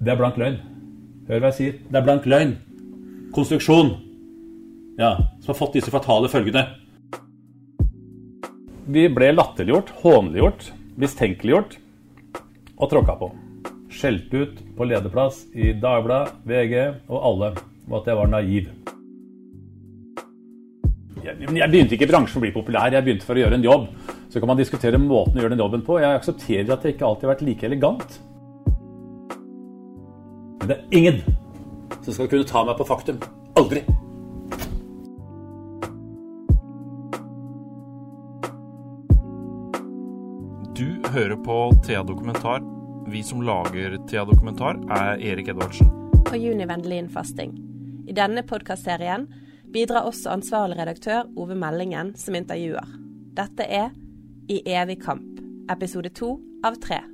[0.00, 0.58] Det er blank løgn.
[1.28, 1.78] Hør hva jeg sier.
[1.90, 2.56] Det er blank løgn.
[3.34, 3.94] Konstruksjon.
[5.00, 6.66] Ja, som har fått disse fatale følgene.
[8.86, 10.68] Vi ble latterliggjort, hånliggjort,
[11.00, 11.78] mistenkeliggjort
[12.76, 13.30] og tråkka på.
[13.90, 16.76] Skjelt ut på lederplass i Dagbladet, VG
[17.08, 17.50] og alle
[17.86, 18.70] og at jeg var naiv.
[21.26, 23.66] Jeg, jeg begynte ikke i bransjen å bli populær, jeg begynte for å gjøre en
[23.66, 23.86] jobb.
[24.30, 25.98] Så kan man diskutere måten å gjøre den jobben på.
[26.02, 28.18] Jeg aksepterer at jeg ikke alltid har vært like elegant.
[30.66, 31.18] Men det er ingen
[32.02, 33.20] som skal kunne ta meg på faktum.
[33.54, 33.84] Aldri.
[40.74, 42.66] Du hører på Thea Dokumentar.
[43.06, 45.86] Vi som lager Thea Dokumentar, er Erik Edvardsen.
[46.26, 47.54] Og Juni Vendelin Fasting.
[48.10, 49.30] I denne podkastserien
[49.70, 52.96] bidrar også ansvarlig redaktør Ove Meldingen som intervjuer.
[53.38, 53.94] Dette er
[54.50, 55.38] I evig kamp,
[55.70, 57.04] episode to av tre.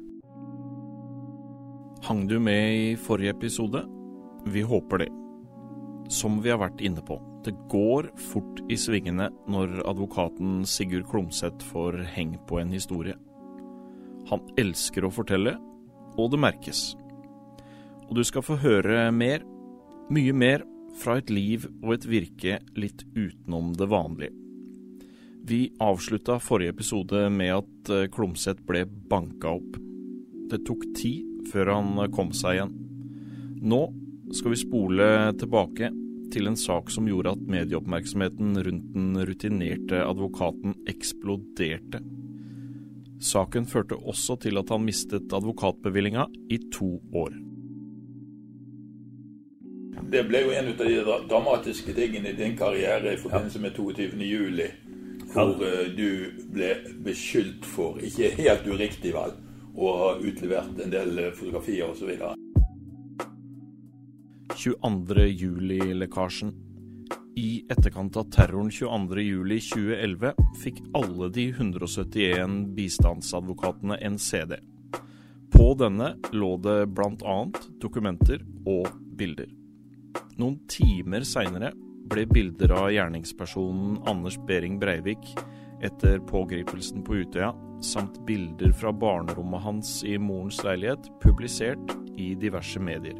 [2.02, 3.84] Hang du med i forrige episode?
[4.44, 5.06] Vi håper det.
[6.10, 7.14] Som vi har vært inne på,
[7.46, 13.14] det går fort i svingene når advokaten Sigurd Klomsæt får heng på en historie.
[14.32, 15.54] Han elsker å fortelle,
[16.18, 16.82] og det merkes.
[18.08, 19.46] Og du skal få høre mer,
[20.10, 20.66] mye mer,
[20.98, 24.34] fra et liv og et virke litt utenom det vanlige.
[25.46, 29.78] Vi avslutta forrige episode med at eh, Klomsæt ble banka opp.
[30.50, 32.72] Det tok tid før han kom seg igjen.
[33.62, 33.82] Nå
[34.32, 35.06] skal vi spole
[35.40, 35.90] tilbake
[36.32, 42.00] til en sak som gjorde at medieoppmerksomheten rundt den rutinerte advokaten eksploderte.
[43.22, 47.36] Saken førte også til at han mistet advokatbevillinga i to år.
[50.12, 54.08] Det ble jo en av de dramatiske tingene i din karriere i forbindelse med 22.
[54.26, 54.66] juli.
[55.32, 59.32] Hvor eh, du ble beskyldt for, ikke helt uriktig vel,
[59.74, 62.12] å har utlevert en del eh, fotografier osv.
[64.56, 65.26] 22.
[65.26, 66.52] juli-lekkasjen.
[67.40, 74.58] I etterkant av terroren 22.07.2011 fikk alle de 171 bistandsadvokatene en CD.
[75.52, 77.38] På denne lå det bl.a.
[77.80, 79.48] dokumenter og bilder.
[80.40, 81.72] Noen timer seinere
[82.12, 85.32] ble bilder av gjerningspersonen Anders Behring Breivik
[85.82, 87.52] etter pågripelsen på Utøya,
[87.84, 93.18] samt bilder fra barnerommet hans i morens leilighet, publisert i diverse medier.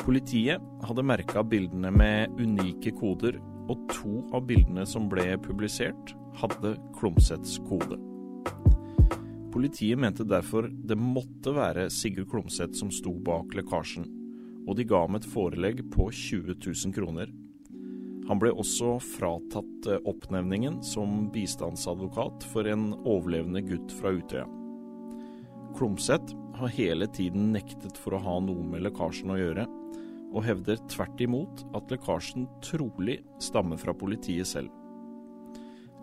[0.00, 3.38] Politiet hadde merka bildene med unike koder,
[3.70, 7.98] og to av bildene som ble publisert, hadde Klomsæts kode.
[9.50, 14.06] Politiet mente derfor det måtte være Sigurd Klomsæt som sto bak lekkasjen,
[14.66, 17.30] og de ga ham et forelegg på 20 000 kroner.
[18.28, 24.46] Han ble også fratatt eh, oppnevningen som bistandsadvokat for en overlevende gutt fra Utøya.
[25.78, 29.66] Klomsæt har hele tiden nektet for å ha noe med lekkasjen å gjøre,
[30.30, 34.70] og hevder tvert imot at lekkasjen trolig stammer fra politiet selv.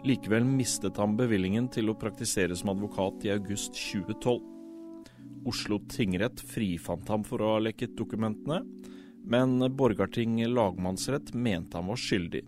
[0.08, 4.44] Likevel mistet han bevillingen til å praktisere som advokat i august 2012.
[5.48, 8.62] Oslo tingrett frifant ham for å ha lekket dokumentene,
[9.28, 12.46] men Borgarting lagmannsrett mente han var skyldig.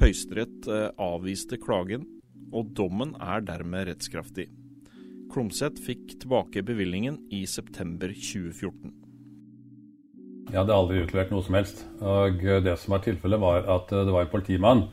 [0.00, 2.06] Høyesterett eh, avviste klagen,
[2.56, 4.48] og dommen er dermed rettskraftig.
[5.30, 8.94] Klomsæt fikk tilbake bevilgningen i september 2014.
[10.50, 11.84] Jeg hadde aldri utlevert noe som helst.
[12.02, 14.86] Og det som var tilfellet, var at det var en politimann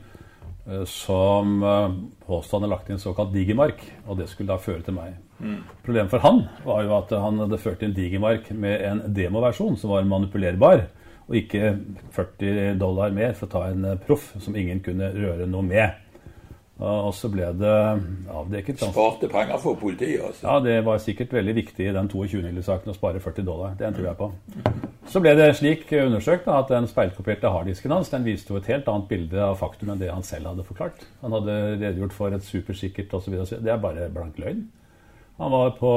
[0.68, 1.96] eh, som eh,
[2.28, 5.16] påstod han hadde lagt inn såkalt digermark, og det skulle da føre til meg.
[5.38, 5.62] Mm.
[5.86, 9.94] Problemet for han var jo at han hadde ført inn digermark med en demoversjon som
[9.94, 10.86] var manipulerbar,
[11.28, 11.74] og ikke
[12.16, 16.04] 40 dollar mer for å ta en eh, proff som ingen kunne røre noe med.
[16.78, 17.70] Og så ble det
[18.30, 20.44] avdekket Sparte penger for politiet, altså?
[20.44, 22.38] Ja, det var sikkert veldig viktig i den 22.
[22.38, 23.72] juli-saken å spare 40 dollar.
[23.80, 24.28] Det tror jeg på.
[25.10, 28.70] Så ble det slik undersøkt da, at den speilkopierte harddisken hans den viste jo et
[28.70, 31.02] helt annet bilde av faktum enn det han selv hadde forklart.
[31.24, 33.40] Han hadde redegjort for et supersikkert osv.
[33.50, 34.68] Det er bare blank løgn.
[35.42, 35.92] Han var på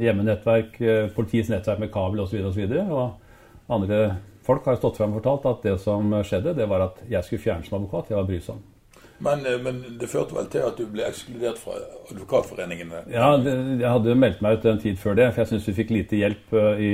[0.00, 0.80] hjemmenettverk,
[1.16, 2.40] politiets nettverk med kabel osv.
[2.40, 4.00] Og, så videre, og andre
[4.46, 7.26] folk har jo stått frem og fortalt at det som skjedde, det var at jeg
[7.26, 8.12] skulle fjerne som advokat.
[8.12, 8.64] Jeg var brysom.
[9.18, 11.78] Men, men, det førte vel til at du ble ekskludert fra
[12.10, 13.06] advokatforeningene?
[13.12, 15.76] Ja, det, jeg hadde meldt meg ut en tid før det, for jeg syns vi
[15.78, 16.90] fikk lite hjelp uh, i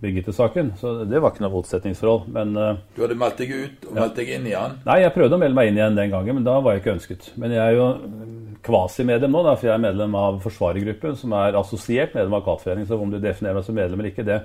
[0.00, 0.72] Birgitte-saken.
[0.80, 2.30] Så det var ikke noe motsetningsforhold.
[2.32, 2.56] Men,
[2.96, 3.98] du hadde meldt deg ut og ja.
[4.00, 4.80] meldt deg inn igjen?
[4.88, 6.96] Nei, jeg prøvde å melde meg inn igjen den gangen, men da var jeg ikke
[6.96, 7.30] ønsket.
[7.36, 7.90] Men jeg er jo
[8.66, 12.88] kvasimedlem nå, da, for jeg er medlem av forsvarergruppen, som er assosiert medlem av Advokatforeningen.
[12.90, 14.40] Så om du definerer meg som medlem eller ikke, det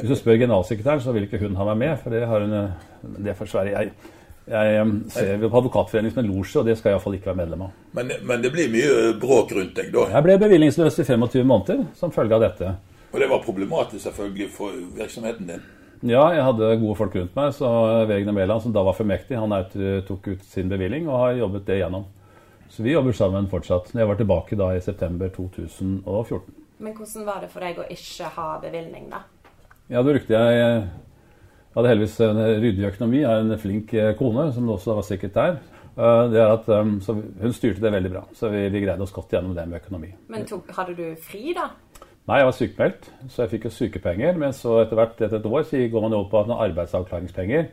[0.00, 2.56] Hvis du spør generalsekretæren, så vil ikke hun ha meg med, for det har hun
[3.24, 3.92] Det forsvarer jeg.
[4.50, 7.66] Jeg ser på Advokatforeningen som en losje, og det skal jeg iallfall ikke være medlem
[7.66, 7.74] av.
[7.94, 10.06] Men, men, det blir mye bråk rundt deg, da?
[10.16, 12.72] Jeg ble bevillingsløs i 25 måneder som følge av dette.
[13.10, 15.68] Og det var problematisk selvfølgelig for virksomheten din?
[16.10, 17.52] Ja, jeg hadde gode folk rundt meg.
[17.54, 17.68] så
[18.08, 19.52] Vegne Mæland, som da var fullmektig, han
[20.08, 22.06] tok ut sin bevilling og har jobbet det igjennom.
[22.70, 23.90] Så vi jobber sammen fortsatt.
[23.94, 26.54] Jeg var tilbake da i september 2014.
[26.78, 29.24] Men hvordan var det for deg å ikke ha bevilgning, da?
[29.90, 30.84] Ja, da brukte jeg Jeg
[31.74, 33.20] hadde heldigvis en ryddig økonomi.
[33.24, 35.58] Jeg har en flink eh, kone, som også var sekretær.
[35.96, 36.30] der.
[36.30, 36.70] det er at,
[37.02, 39.82] så hun styrte det veldig bra, så vi, vi greide oss godt gjennom det med
[39.82, 40.14] økonomi.
[40.30, 41.68] Men tok, hadde du fri, da?
[42.30, 44.36] Nei, jeg var sykemeldt, så jeg fikk jo sykepenger.
[44.38, 47.70] Men så etter hvert, etter et år så går man jo opp på arbeidsavklaringspenger.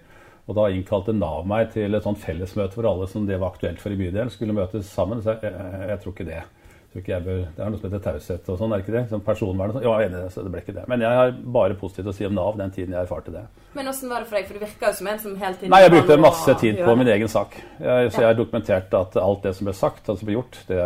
[0.48, 3.82] Og da innkalte Nav meg til et sånt fellesmøte hvor alle som det var aktuelt
[3.84, 5.20] for i bydelen, skulle møtes sammen.
[5.24, 6.44] Så jeg, jeg, jeg tror ikke det.
[6.88, 9.04] Tror ikke bør, det er noe som heter taushet og sånn, er det ikke det?
[9.12, 9.84] Som personvern og sånn.
[9.90, 10.86] Ja, enig så det ble ikke det.
[10.88, 13.44] Men jeg har bare positivt å si om Nav den tiden jeg erfarte det.
[13.76, 14.48] Men åssen var det for deg?
[14.48, 16.96] For du virka jo som en som hele tiden Nei, jeg brukte masse tid på
[17.04, 17.60] min egen sak.
[17.84, 20.64] Jeg, så jeg har dokumentert at alt det som ble sagt, alt som ble gjort,
[20.72, 20.82] det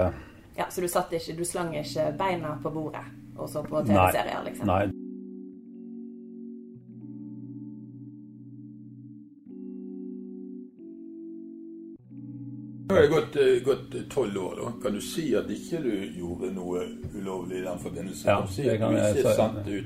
[0.57, 3.05] Ja, Så du satt ikke, du slang ikke beina på bordet?
[3.41, 4.69] og så på TV-serier, liksom?
[4.69, 5.10] Nei.
[12.91, 14.55] Nå har det gått, eh, tolv år.
[14.59, 14.71] da.
[14.83, 16.83] Kan du si at ikke du gjorde noe
[17.15, 18.27] ulovlig i den forbindelse?
[18.27, 19.23] Ja, si det kan, jeg,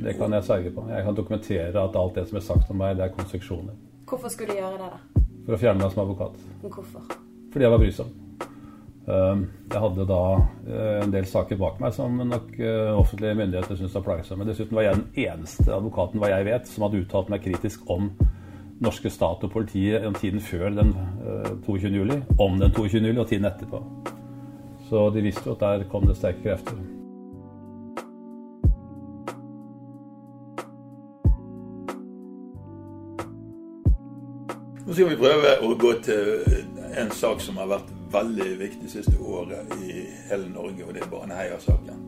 [0.01, 0.87] det kan jeg sverge på.
[0.89, 3.77] Jeg kan dokumentere at alt det som er sagt om meg, det er konstruksjoner.
[4.09, 5.23] Hvorfor skulle du gjøre det, da?
[5.45, 6.45] For å fjerne meg som advokat.
[6.63, 7.17] Men hvorfor?
[7.53, 8.13] Fordi jeg var brysom.
[9.05, 10.21] Ehm, jeg hadde da
[10.65, 14.47] eh, en del saker bak meg som nok eh, offentlige myndigheter syntes var plagsomme.
[14.49, 18.09] Dessuten var jeg den eneste advokaten hva jeg vet, som hadde uttalt meg kritisk om
[18.83, 20.94] norske stat og politiet om tiden før den
[21.66, 21.88] 22.
[21.88, 23.00] Eh, juli, om den 22.
[23.07, 23.83] juli og tiden etterpå.
[24.89, 26.77] Så de visste jo at der kom det sterke krefter.
[34.86, 36.27] Nå skal vi prøve å gå til
[36.95, 41.10] en sak som har vært veldig viktig siste året i hele Norge, og det er
[41.10, 42.06] Baneheia-saken.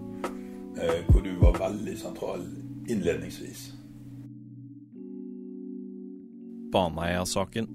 [0.77, 2.45] Eh, hvor du var veldig sentral
[2.87, 3.71] innledningsvis.
[6.71, 7.67] Baneheia-saken.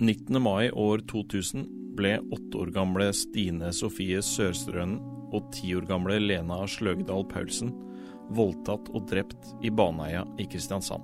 [0.00, 0.42] 19.
[0.42, 1.66] mai år 2000
[1.98, 4.98] ble åtte år gamle Stine Sofie Sørstrønen
[5.34, 7.72] og ti år gamle Lena Sløgdal Paulsen
[8.34, 11.02] voldtatt og drept i Baneheia i Kristiansand.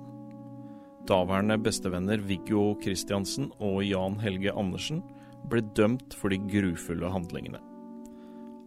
[1.09, 5.01] Daværende bestevenner Viggo Kristiansen og Jan Helge Andersen
[5.49, 7.61] ble dømt for de grufulle handlingene.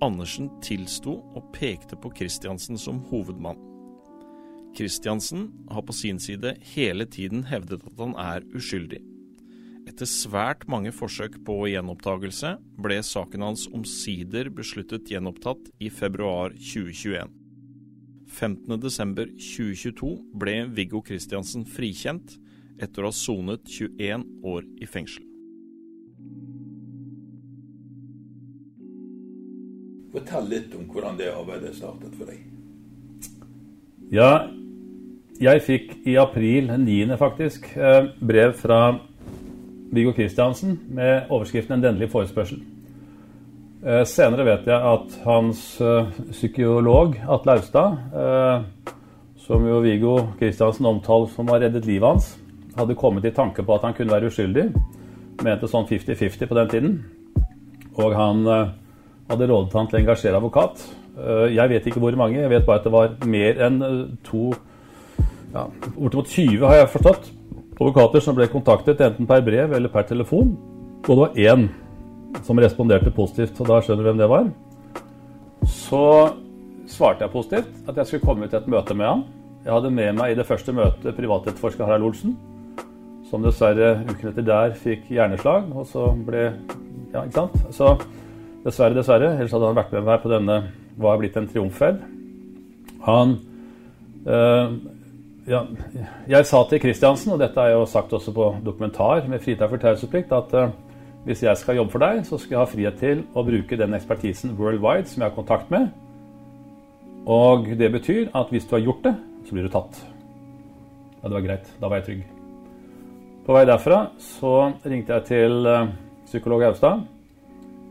[0.03, 3.61] Andersen tilsto og pekte på Kristiansen som hovedmann.
[4.75, 9.01] Kristiansen har på sin side hele tiden hevdet at han er uskyldig.
[9.85, 17.29] Etter svært mange forsøk på gjenopptagelse ble saken hans omsider besluttet gjenopptatt i februar 2021.
[18.35, 20.11] 15.12.2022
[20.41, 22.39] ble Viggo Kristiansen frikjent
[22.83, 25.29] etter å ha sonet 21 år i fengsel.
[30.15, 32.43] Fortell litt om hvordan det arbeidet startet for deg.
[34.15, 34.47] Ja,
[35.43, 37.17] jeg fikk i april, 9.
[37.19, 38.99] faktisk, eh, brev fra
[39.93, 42.63] Viggo Kristiansen med overskriften 'En dennelig forespørsel'.
[43.87, 47.99] Eh, senere vet jeg at hans eh, psykolog Atle Austad,
[49.37, 52.39] som jo Viggo Kristiansen omtalte som har reddet livet hans,
[52.77, 54.73] hadde kommet i tanke på at han kunne være uskyldig.
[55.43, 57.05] Mente sånn 50-50 på den tiden.
[57.97, 58.47] Og han
[59.29, 60.95] hadde rådet han til å engasjere advokat.
[61.51, 64.55] Jeg vet ikke hvor mange, jeg vet bare at det var mer enn to
[65.55, 67.31] ja, Bortimot 20, har jeg forstått,
[67.75, 70.55] advokater som ble kontaktet enten per brev eller per telefon.
[71.05, 71.69] Og det var én
[72.45, 74.49] som responderte positivt, og da skjønner du hvem det var.
[75.71, 76.03] Så
[76.91, 79.23] svarte jeg positivt at jeg skulle komme til et møte med han.
[79.65, 82.35] Jeg hadde med meg i det første møtet privatetterforsker Harald Olsen,
[83.31, 86.51] som dessverre uken etter der fikk hjerneslag, og så ble
[87.15, 87.61] Ja, ikke sant?
[87.71, 87.93] Så
[88.65, 89.35] Dessverre, dessverre.
[89.37, 90.55] Ellers hadde han vært med meg på denne
[90.97, 91.99] hva er blitt en triumfferd.
[93.05, 93.35] Han
[94.25, 94.77] øh,
[95.49, 95.61] ja,
[96.29, 99.83] Jeg sa til Kristiansen, og dette er jo sagt også på dokumentar med fritak for
[99.83, 100.73] taushetsplikt, at uh,
[101.25, 103.97] hvis jeg skal jobbe for deg, så skal jeg ha frihet til å bruke den
[103.97, 105.89] ekspertisen worldwide som jeg har kontakt med.
[107.27, 109.15] Og det betyr at hvis du har gjort det,
[109.49, 110.01] så blir du tatt.
[111.23, 111.73] Ja, det var greit.
[111.81, 112.25] Da var jeg trygg.
[113.45, 115.91] På vei derfra så ringte jeg til uh,
[116.29, 117.05] psykolog Austad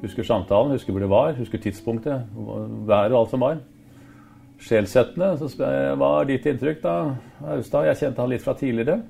[0.04, 2.26] Husker samtalen, husker hvor det var, husker tidspunktet,
[2.88, 3.62] været og alt som var.
[4.64, 5.34] Sjelsettende.
[5.40, 6.96] Så hva er ditt inntrykk, da,
[7.56, 7.90] Austad?
[7.90, 9.02] Jeg kjente han litt fra tidligere.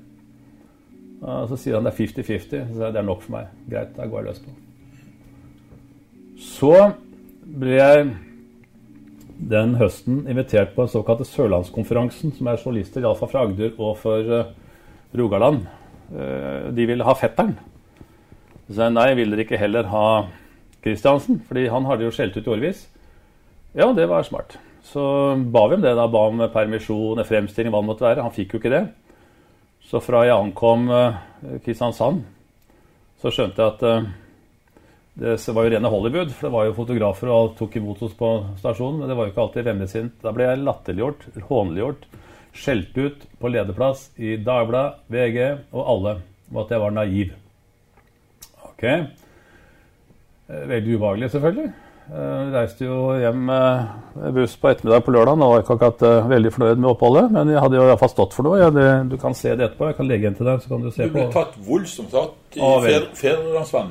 [1.48, 2.68] Så sier han det er 50-50.
[2.74, 3.52] Så det er nok for meg.
[3.70, 4.54] Greit, da går jeg løs på.
[6.44, 6.72] Så
[7.44, 8.06] ble jeg
[9.50, 14.30] den høsten invitert på den såkalte Sørlandskonferansen, som er journalister iallfall fra Agder og for
[14.30, 14.52] uh,
[15.16, 15.64] Rogaland.
[16.10, 17.56] Uh, de ville ha fetteren.
[18.66, 20.06] Så sa jeg nei, vil dere ikke heller ha
[20.84, 22.86] Kristiansen, fordi han hadde jo skjelt ut i årevis.
[23.74, 24.58] Ja, det var smart.
[24.84, 25.94] Så ba vi om det.
[25.96, 28.24] da, Ba om permisjon, fremstilling, hva det måtte være.
[28.24, 28.84] Han fikk jo ikke det.
[29.84, 31.16] Så fra jeg ankom uh,
[31.64, 32.22] Kristiansand,
[33.20, 34.10] så skjønte jeg at uh,
[35.14, 36.34] det var jo rene Hollywood.
[36.34, 39.00] For det var jo fotografer og alt tok imot oss på stasjonen.
[39.00, 40.18] Men det var jo ikke alltid vemmesint.
[40.24, 42.08] Da ble jeg latterliggjort, hånliggjort,
[42.54, 45.40] skjelt ut på lederplass i Dagbladet, VG
[45.74, 46.18] og alle
[46.50, 47.32] om at jeg var naiv.
[48.68, 48.84] Ok.
[50.44, 51.72] Veldig ubehagelig, selvfølgelig.
[52.04, 55.40] Jeg reiste jo hjem med buss på ettermiddag på lørdag.
[55.40, 58.34] og var ikke akkurat uh, veldig fornøyd med oppholdet, men jeg hadde jo iallfall stått
[58.36, 58.66] for noe.
[58.76, 59.88] Det, du kan se det etterpå.
[59.88, 60.60] Jeg kan legge en til deg.
[60.60, 61.08] så kan Du se på.
[61.08, 61.32] Du ble på.
[61.38, 63.06] tatt voldsomt tatt i vel.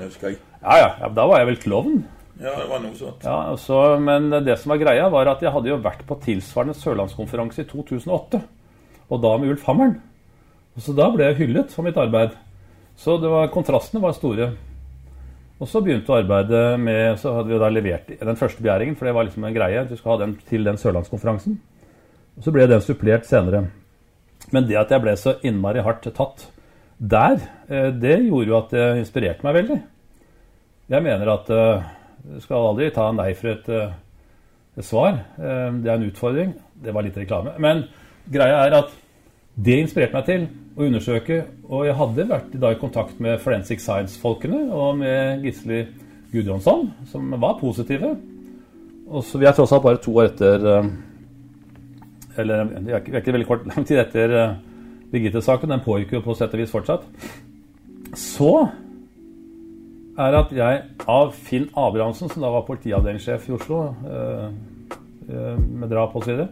[0.03, 0.38] Husker jeg.
[0.62, 2.03] Ja, ja, ja, Da var jeg vel klovn.
[2.38, 3.25] Ja, det var noe sånt.
[3.25, 6.77] Ja, så, men det som var greia, var at jeg hadde jo vært på tilsvarende
[6.77, 8.43] sørlandskonferanse i 2008.
[9.10, 9.98] Og da med Ulf Hammeren.
[10.77, 12.38] Så da ble jeg hyllet for mitt arbeid.
[12.98, 14.51] Så det var, kontrastene var store.
[15.62, 18.98] Og så begynte vi å arbeide med Så hadde vi da levert den første begjæringen,
[18.98, 19.86] for det var liksom en greie.
[19.88, 21.60] Du skal ha den til den sørlandskonferansen.
[22.38, 23.67] Og så ble den supplert senere.
[24.51, 26.48] Men det at jeg ble så innmari hardt tatt
[27.00, 29.79] der, eh, det gjorde jo at det inspirerte meg veldig.
[30.89, 31.83] Jeg mener at eh,
[32.24, 33.93] du skal aldri ta nei for et, eh,
[34.77, 35.22] et svar.
[35.38, 36.53] Eh, Det er en utfordring.
[36.83, 37.53] Det var litt reklame.
[37.60, 37.86] Men
[38.29, 38.91] greia er at
[39.55, 41.43] det inspirerte meg til å undersøke.
[41.69, 45.83] Og jeg hadde vært da i kontakt med Forensic Science-folkene og med Gisli
[46.33, 48.15] Gudjonsson, som var positive.
[49.07, 50.85] Og så Vi er tross alt bare to år etter eh,
[52.39, 54.55] Eller vi er ikke, veldig kort lang tid etter eh,
[55.11, 55.69] Birgitte-saken.
[55.69, 57.05] Den pågikk jo på sett og vis fortsatt.
[58.17, 58.53] Så
[60.17, 64.47] er at jeg av Finn Abrahamsen, som da var politiavdelingssjef i Oslo, eh,
[65.57, 66.43] med drap osv.,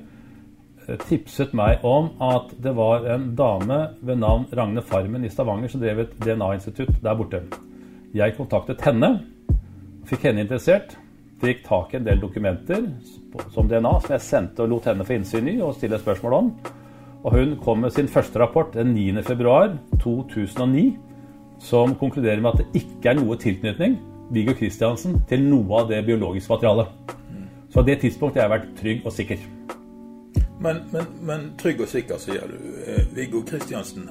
[1.07, 5.83] tipset meg om at det var en dame ved navn Ragne Farmen i Stavanger som
[5.83, 7.43] drev et DNA-institutt der borte.
[8.17, 9.13] Jeg kontaktet henne,
[10.09, 10.97] fikk henne interessert,
[11.41, 12.83] fikk tak i en del dokumenter
[13.53, 16.51] som DNA, som jeg sendte og lot henne få innsyn i og stille spørsmål om.
[17.21, 19.23] Og hun kom med sin første rapport den 9.
[19.23, 20.97] februar 2009
[21.61, 23.99] som konkluderer med at det ikke er noe tilknytning
[24.31, 26.87] Viggo Kristiansen, til noe av det biologiske materialet.
[27.71, 29.43] Så på det tidspunktet har jeg vært trygg og sikker.
[30.61, 32.57] Men, men, men trygg og sikker, sier du.
[32.85, 34.03] Eh, Viggo Kristiansen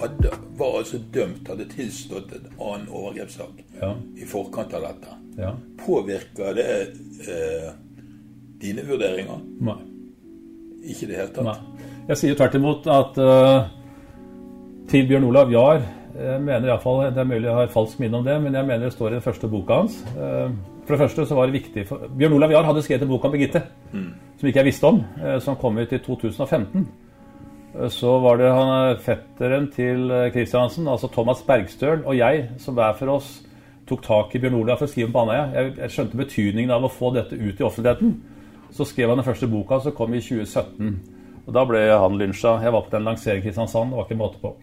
[0.00, 3.92] hadde, var altså dømt, hadde tilstått en annen overgrepssak Ja.
[4.18, 5.14] i forkant av dette.
[5.38, 5.52] ja.
[5.86, 6.66] Påvirker det
[7.28, 7.70] eh,
[8.62, 9.38] dine vurderinger?
[9.62, 9.78] Nei.
[10.82, 11.46] Ikke i det hele tatt?
[11.46, 11.88] Nei.
[12.08, 13.68] Jeg sier tvert imot at uh,
[14.90, 18.00] til Bjørn Olav Jahr jeg mener i alle fall, Det er mulig jeg har falsk
[18.02, 19.94] minne om det, men jeg mener det står i den første boka hans.
[20.12, 20.50] Eh,
[20.82, 23.24] For det første så var det viktig for Bjørn Olav Jahr hadde skrevet en bok
[23.24, 23.62] om Birgitte,
[23.92, 26.88] som ikke jeg visste om, eh, som kom ut i 2015.
[27.78, 32.74] Eh, Så var det han eh, fetteren til Kristiansen, altså Thomas Bergstøl, og jeg som
[32.74, 33.42] hver for oss
[33.86, 35.52] tok tak i Bjørn Olav for å skrive om Baneheia.
[35.54, 38.14] Jeg, jeg skjønte betydningen av å få dette ut i offentligheten.
[38.72, 41.00] Så skrev han den første boka, som kom i 2017.
[41.46, 42.60] Og Da ble han lynsja.
[42.62, 43.90] Jeg var på den lanseringen i Kristiansand.
[43.90, 44.54] Det var ikke måte på.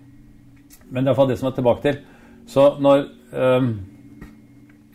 [0.89, 1.99] Men det er iallfall det som er tilbake til.
[2.49, 3.03] Så når
[3.35, 3.67] um,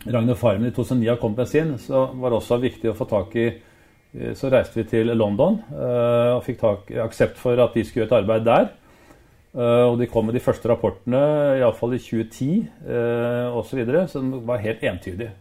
[0.05, 3.31] Ragnar Farmen i 2009 kom med sin, så var det også viktig å få tak
[3.41, 7.85] i eh, Så reiste vi til London eh, og fikk tak, aksept for at de
[7.85, 8.67] skulle gjøre et arbeid der.
[9.55, 11.23] Eh, og de kom med de første rapportene,
[11.57, 12.51] iallfall i 2010
[12.85, 13.81] uh, osv.,
[14.11, 15.31] som var helt entydig.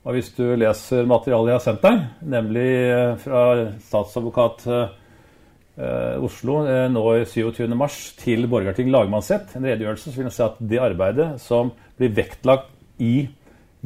[0.00, 2.70] Og hvis du leser materialet jeg har sendt deg, nemlig
[3.20, 3.42] fra
[3.84, 4.64] statsadvokat
[6.24, 6.54] Oslo
[6.92, 7.90] nå i 27.3
[8.22, 12.72] til Borgarting lagmannsrett, en redegjørelse, så vil jeg si at det arbeidet som blir vektlagt
[13.00, 13.28] i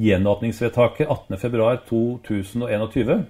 [0.01, 3.23] gjenåpningsvedtaket 18.2.2021,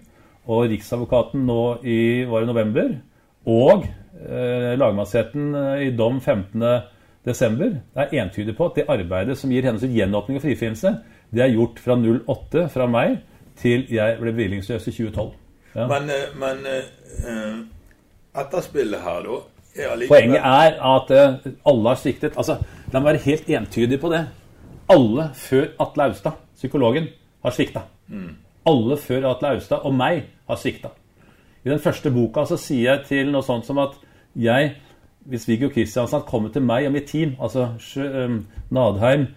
[0.45, 2.89] og Riksadvokaten nå i var i november,
[3.49, 9.65] og eh, lagmannsretten eh, i dom 15.12., er entydig på at det arbeidet som gir
[9.65, 10.91] hennes gjenåpning og frifinnelse,
[11.35, 13.09] det er gjort fra 08 fra meg
[13.61, 15.33] til jeg ble bevillingsløs i 2012.
[15.75, 15.87] Ja.
[15.91, 17.57] Men, eh, men uh,
[18.41, 19.37] etterspillet her, da,
[19.75, 21.35] er allikevel Poenget er at uh,
[21.67, 22.37] alle har sviktet.
[22.39, 22.61] Altså,
[22.95, 24.21] La meg være helt entydig på det.
[24.93, 27.09] Alle før Atle Austad, psykologen,
[27.43, 27.85] har svikta.
[28.67, 30.91] Alle før Atle Austad og meg har svikta.
[31.65, 33.97] I den første boka så sier jeg til noe sånt som at
[34.37, 34.75] jeg,
[35.25, 37.71] hvis Viggo Kristiansen hadde kommet til meg og mitt team, altså
[38.71, 39.29] Nadheim,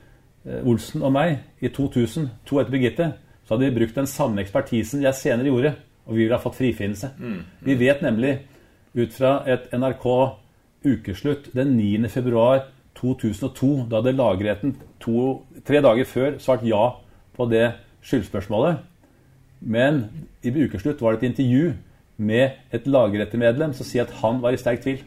[0.46, 3.14] eh, Olsen og meg, i 2000, to etter Birgitte,
[3.46, 6.56] så hadde vi brukt den samme ekspertisen jeg senere gjorde, og vi ville ha fått
[6.60, 7.14] frifinnelse.
[7.64, 8.40] Vi vet nemlig
[8.96, 10.08] ut fra et NRK
[10.88, 12.10] ukeslutt den 9.
[12.10, 13.88] februar 2002.
[13.90, 16.96] Da hadde lagretten to, tre dager før svart ja
[17.38, 17.66] på det
[18.06, 18.82] skyldspørsmålet.
[19.62, 20.06] Men
[20.46, 21.74] i ukeslutt var det et intervju
[22.18, 25.04] med et lagrettemedlem som sier at han var i sterk tvil.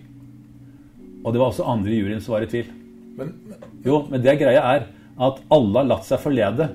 [1.24, 2.70] Og det var også andre i juryen som var i tvil.
[3.18, 4.86] Men, men, Jo, men det greia er
[5.20, 6.70] at alle har latt seg forlede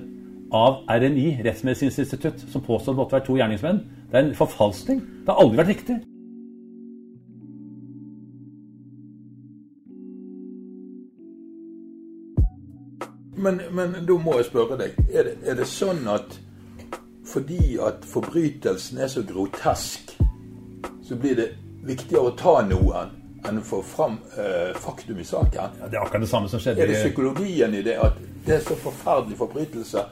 [0.54, 3.80] av RMI, Rettsmedisinsk institutt, som påstår det måtte være to gjerningsmenn.
[4.10, 5.00] Det er en forfalskning.
[5.24, 5.96] Det har aldri vært riktig.
[13.46, 14.96] Men, men da må jeg spørre deg.
[15.14, 16.40] Er det, er det sånn at
[17.26, 20.12] fordi at forbrytelsen er så grotesk,
[21.06, 21.46] så blir det
[21.86, 23.12] viktigere å ta noen
[23.46, 25.78] enn å få fram eh, faktum i saken?
[25.78, 28.58] Ja, det er akkurat det samme som skjedde Er det psykologien i det at det
[28.58, 30.04] er så forferdelig forbrytelse,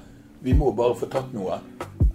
[0.45, 1.63] vi må bare få tatt noen?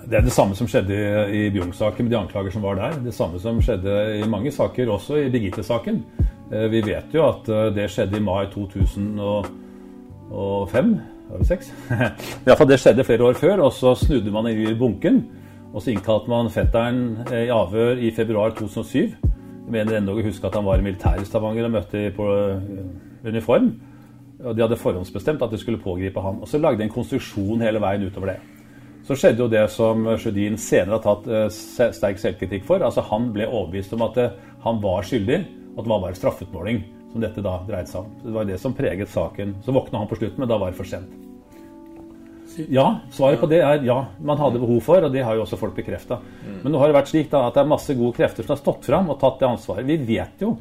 [0.06, 2.96] Det er det samme som skjedde i, i Bjugn-saken med de anklager som var der.
[3.04, 6.00] Det samme som skjedde i mange saker, også i Birgitte-saken.
[6.52, 8.48] Eh, vi vet jo at eh, det skjedde i mai
[10.30, 10.94] 2005.
[11.30, 11.74] Var det seks?
[12.46, 15.24] Iallfall det skjedde flere år før, og så snudde man i bunken.
[15.74, 19.00] Og så innkalte man fetteren eh, i avhør i februar 2007.
[19.00, 22.30] Jeg mener ennå å huske at han var i militæret i Stavanger og møtte på
[23.30, 23.74] uniform.
[24.40, 26.40] Og de hadde forhåndsbestemt at de skulle pågripe han.
[26.42, 28.40] Og så lagde de en konstruksjon hele veien utover det.
[29.06, 32.82] Så skjedde jo det som Sjødin senere har tatt uh, sterk selvkritikk for.
[32.86, 34.18] Altså Han ble overbevist om at
[34.64, 35.44] han var skyldig,
[35.74, 38.14] og at det var bare straffutmåling som dette da dreide seg om.
[38.24, 39.56] Det var det som preget saken.
[39.66, 41.10] Så våkna han på slutten, men da var det for sent.
[42.68, 44.00] Ja, svaret på det er ja.
[44.26, 46.18] Man hadde behov for, og det har jo også folk bekrefta.
[46.20, 46.58] Mm.
[46.64, 48.62] Men nå har det vært slik da at det er masse gode krefter som har
[48.62, 49.88] stått fram og tatt det ansvaret.
[49.88, 50.56] Vi vet jo,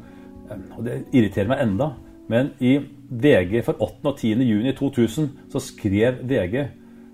[0.49, 1.91] og det irriterer meg enda,
[2.29, 2.77] men i
[3.09, 4.03] VG for 8.
[4.05, 4.45] og 10.
[4.45, 6.55] juni 2000 så skrev VG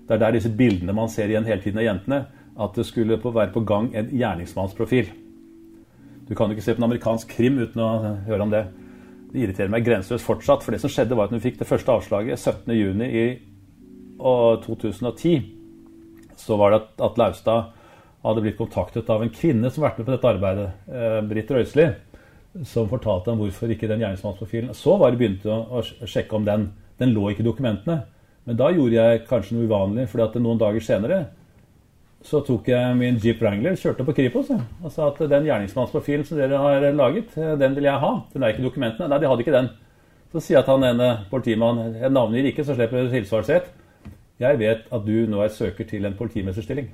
[0.06, 2.18] det er der disse bildene man ser igjen hele tiden av jentene,
[2.56, 5.08] at det skulle være på gang en gjerningsmannsprofil.
[6.28, 7.88] Du kan jo ikke se på en amerikansk krim uten å
[8.26, 8.62] høre om det.
[9.32, 10.64] Det irriterer meg grenseløst fortsatt.
[10.64, 13.26] For det som skjedde, var at vi fikk det første avslaget 17.6 i
[14.64, 15.34] 2010.
[16.36, 17.72] Så var det at Atle Austad
[18.26, 21.50] hadde blitt kontaktet av en kvinne som har vært med på dette arbeidet, eh, Britt
[21.52, 21.86] Røisli,
[22.64, 26.72] som fortalte om hvorfor ikke den gjerningsmannsprofilen Så var det begynte å sjekke om den.
[26.98, 28.04] Den lå ikke i dokumentene.
[28.46, 31.26] Men da gjorde jeg kanskje noe uvanlig, fordi at noen dager senere
[32.26, 36.40] så tok jeg min Jeep Wrangler, kjørte på Kripos og sa at den gjerningsmannsprofilen som
[36.40, 38.12] dere har laget, den vil jeg ha.
[38.32, 39.06] Den er ikke dokumentene.
[39.12, 39.68] Nei, de hadde ikke den.
[40.32, 43.70] Så sier jeg at han ene politimannen Jeg navngir ikke, så slipper du sitt.
[44.42, 46.90] Jeg vet at du nå er søker til en politimesterstilling.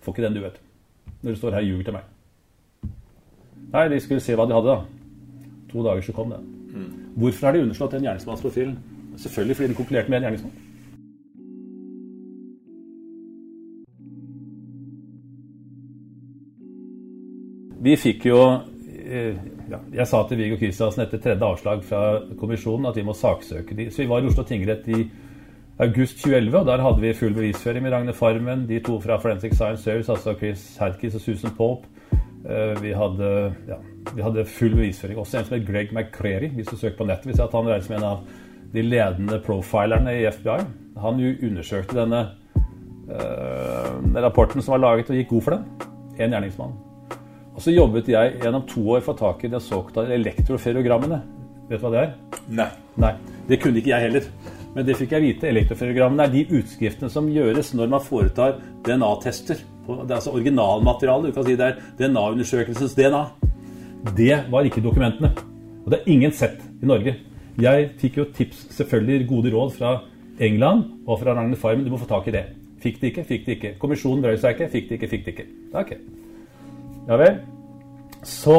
[0.00, 0.60] Får ikke den, du vet.
[1.22, 2.06] Når du står her og ljuger til meg.
[3.72, 5.42] Nei, de skulle se hva de hadde, da.
[5.72, 6.38] To dager så kom det.
[6.72, 6.88] Mm.
[7.18, 8.78] Hvorfor har de underslått den gjerningsmannsprofilen?
[9.18, 10.54] Selvfølgelig fordi de konkluderte med en gjerningsmann.
[17.78, 18.38] Vi fikk jo
[19.06, 19.38] eh,
[19.94, 22.02] Jeg sa til Viggo Kristiansen etter tredje avslag fra
[22.38, 23.88] kommisjonen at vi må saksøke de.
[23.92, 25.04] Så vi var i Oslo tingrett i
[25.78, 29.54] august 2011, og der hadde vi full bevisføring med Ragne Farmen, de to fra Forensic
[29.54, 31.86] Science Service, altså Chris Hadkins og Susan Pope.
[32.48, 33.30] Eh, vi hadde,
[33.68, 33.78] ja,
[34.14, 35.18] vi hadde full bevisføring.
[35.18, 37.30] Også en som het Greg McCreary, hvis du søker på nettet.
[37.30, 38.26] Vi ser at han er som en av
[38.74, 40.58] de ledende profilerne i FBI.
[40.98, 42.24] Han undersøkte denne
[43.06, 45.88] uh, rapporten som var laget, og gikk god for den.
[46.18, 46.87] En gjerningsmann.
[47.58, 51.16] Og så jobbet jeg gjennom to år for tak i de såkalte elektroferogrammene.
[51.66, 52.12] Vet du hva det er?
[52.54, 52.66] Nei.
[53.02, 53.10] Nei.
[53.48, 54.28] Det kunne ikke jeg heller.
[54.76, 55.48] Men det fikk jeg vite.
[55.50, 59.64] Elektroferogrammene er de utskriftene som gjøres når man foretar DNA-tester.
[59.88, 61.32] Det er altså originalmaterialet.
[61.32, 63.24] Du kan si det er DNA-undersøkelsens DNA.
[64.14, 65.32] Det var ikke dokumentene.
[65.82, 67.16] Og det er ingen sett i Norge.
[67.58, 69.96] Jeg fikk jo tips, selvfølgelig gode råd fra
[70.38, 71.82] England og fra Ragnhild Farmen.
[71.82, 72.46] Du må få tak i det.
[72.78, 73.76] Fikk det ikke, fikk det ikke.
[73.82, 75.50] Kommisjonen brød seg ikke, fikk det ikke, fikk det ikke.
[75.82, 75.96] Ok.
[77.08, 77.40] Ja vel.
[78.22, 78.56] Så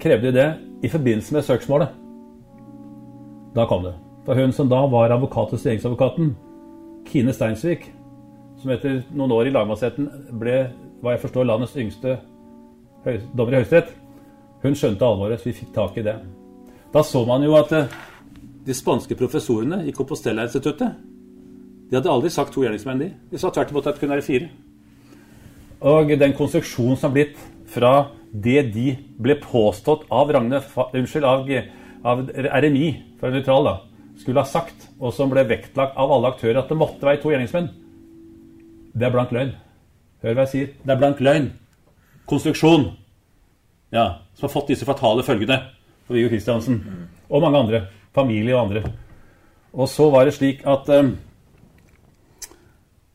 [0.00, 0.48] krevde de det
[0.84, 1.88] i forbindelse med søksmålet.
[3.54, 3.94] Da kom det.
[4.24, 6.34] For hun som da var advokat hos regjeringsadvokaten,
[7.08, 7.88] Kine Steinsvik,
[8.60, 10.58] som etter noen år i lagmannsretten ble
[11.00, 12.18] hva jeg forstår, landets yngste
[13.32, 13.94] dommer i Høyesterett,
[14.60, 16.18] hun skjønte alvoret, så vi fikk tak i det.
[16.92, 17.94] Da så man jo at eh,
[18.66, 20.98] de spanske professorene i Compostela-instituttet
[21.90, 23.08] de hadde aldri sagt to gjerningsmenn, de.
[23.32, 24.50] De sa tvert imot at det kunne være fire.
[25.90, 27.40] Og den konstruksjonen som har blitt
[27.70, 27.94] fra
[28.30, 31.48] det de ble påstått av Ragne, unnskyld, av,
[32.06, 33.76] av RMI, for nøytral, da,
[34.20, 37.32] skulle ha sagt, og som ble vektlagt av alle aktører, at det måtte være to
[37.32, 37.70] gjerningsmenn.
[38.94, 39.54] Det er blank løgn.
[40.20, 40.72] Hør hva jeg sier.
[40.84, 41.50] Det er blank løgn.
[42.28, 42.90] Konstruksjon.
[43.94, 45.58] Ja, Som har fått disse fatale følgene
[46.06, 46.80] for Viggo Kristiansen.
[47.30, 47.80] Og mange andre.
[48.14, 48.92] Familie og andre.
[49.72, 51.12] Og så var det slik at um,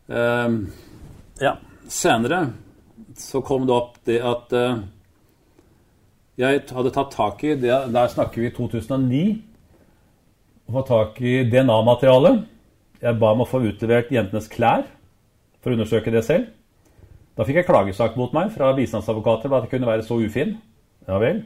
[0.08, 0.60] um,
[1.42, 1.58] Ja,
[1.92, 2.46] senere
[3.18, 4.84] så kom det opp det at uh,
[6.36, 9.24] jeg hadde tatt tak i det, Der snakker vi 2009.
[10.68, 12.42] Å få tak i DNA-materialet.
[13.00, 14.84] Jeg ba om å få utlevert jentenes klær
[15.62, 16.50] for å undersøke det selv.
[17.36, 20.58] Da fikk jeg klagesak mot meg fra bistandsadvokater for at jeg kunne være så ufin.
[21.08, 21.44] Ja vel.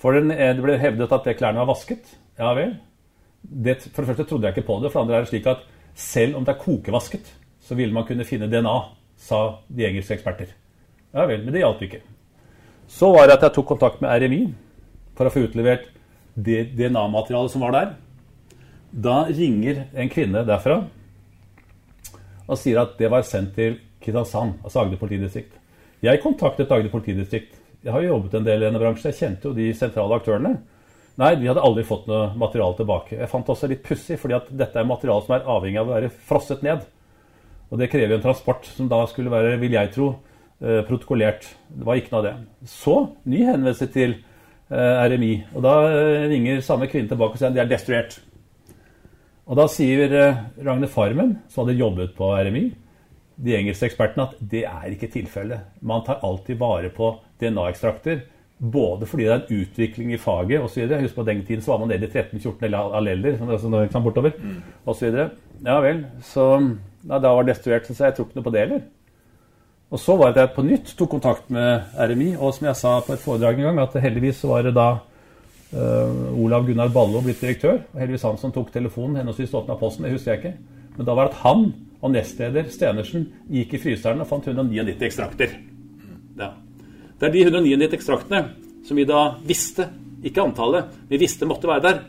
[0.00, 2.10] For eh, det ble hevdet at det klærne var vasket.
[2.40, 2.74] Ja vel.
[3.42, 4.90] Det, for det første trodde jeg ikke på det.
[4.90, 5.62] For det andre er det slik at
[5.98, 7.30] selv om det er kokevasket,
[7.62, 8.74] så ville man kunne finne DNA,
[9.20, 10.54] sa de engelske eksperter.
[11.12, 12.00] Ja vel, men det hjalp ikke.
[12.88, 14.42] Så var det at jeg tok kontakt med RMI
[15.16, 15.90] for å få utlevert
[16.34, 17.94] det DNA-materialet som var der.
[18.92, 20.82] Da ringer en kvinne derfra
[22.42, 25.54] og sier at det var sendt til Kristiansand, altså Agder politidistrikt.
[26.02, 27.54] Jeg kontaktet Agder politidistrikt.
[27.82, 30.56] Jeg har jo jobbet en del i denne bransjen, jeg kjente jo de sentrale aktørene.
[31.20, 33.18] Nei, de hadde aldri fått noe materiale tilbake.
[33.20, 35.94] Jeg fant også litt pussig, fordi at dette er materiale som er avhengig av å
[35.94, 36.84] være frosset ned.
[37.70, 40.08] Og det krever jo en transport som da skulle være, vil jeg tro,
[40.86, 41.46] protokollert.
[41.68, 42.34] Det var ikke noe av det.
[42.70, 42.96] Så
[43.26, 44.14] ny henvendelse til
[44.70, 45.32] eh, RMI.
[45.56, 48.20] Og da eh, ringer samme kvinne tilbake og sier at de er destruert.
[49.50, 50.12] Og da sier
[50.62, 52.68] Ragne Farmen, som hadde jobbet på RMI,
[53.42, 55.66] de engelske ekspertene, at det er ikke tilfellet.
[55.82, 57.10] Man tar alltid vare på
[57.42, 58.22] DNA-ekstrakter.
[58.62, 60.86] Både fordi det er en utvikling i faget osv.
[61.00, 63.40] Husk på den tiden så var man nede i 13-14 alleller.
[63.50, 64.60] Altså nå, bortover, mm.
[64.86, 65.30] og så videre.
[65.66, 66.04] Ja vel.
[66.22, 66.44] Så
[67.08, 68.84] ja, da var det destruert, så jeg tror ikke noe på det heller.
[69.92, 72.78] Og så var det at jeg på nytt tok kontakt med RMI, og som jeg
[72.80, 77.20] sa på et foredrag en gang, at heldigvis var det da uh, Olav Gunnar Ballo
[77.20, 77.82] blitt direktør.
[77.92, 80.54] Og heldigvis han som tok telefonen henholdsvis åpna posten, det husker jeg ikke.
[80.96, 81.66] Men da var det at han
[82.02, 85.52] og nestleder Stenersen gikk i fryseren og fant 199 ekstrakter.
[86.40, 86.54] Ja.
[87.20, 88.40] Det er de 199 ekstraktene
[88.86, 89.86] som vi da visste,
[90.24, 92.00] ikke antallet, vi visste måtte være der,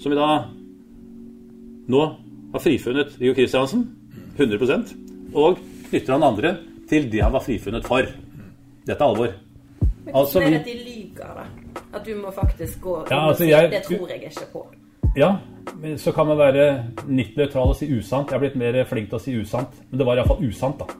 [0.00, 0.28] som vi da
[1.92, 2.04] nå
[2.54, 3.82] har frifunnet Rio Kristiansen
[4.38, 4.94] 100%
[5.34, 5.58] og
[5.90, 6.54] knytter han andre
[6.94, 8.06] til det han var frifunnet for.
[8.84, 9.34] Dette er alvor.
[10.04, 11.44] Men altså, er det at de lyver, da?
[11.94, 14.64] At du må faktisk gå ja, altså, jeg, Det tror jeg ikke på.
[15.16, 15.30] Ja,
[15.80, 16.64] men så kan man være
[17.06, 18.30] Nytt nøytral og si usant.
[18.30, 19.76] Jeg har blitt mer flink til å si usant.
[19.90, 20.98] Men det var iallfall usant, da.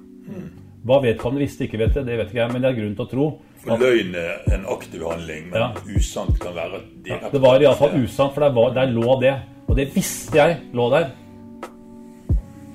[0.85, 3.05] Hva vedkommende visste, ikke vet det, det vet ikke jeg, men det er grunn til
[3.07, 3.27] å tro.
[3.65, 5.69] For løgn er en aktiv handling, men ja.
[5.97, 7.31] usant kan være direkte.
[7.31, 9.35] Ja, det var iallfall usant, for der, var, der lå det.
[9.65, 11.09] Og det visste jeg lå der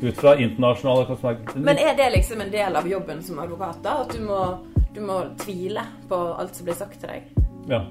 [0.02, 3.84] ut fra internasjonale Men er det liksom en del av jobben som advokat?
[3.84, 4.02] da?
[4.02, 4.58] At du må,
[4.96, 7.28] du må tvile på alt som blir sagt til deg?
[7.70, 7.84] Ja.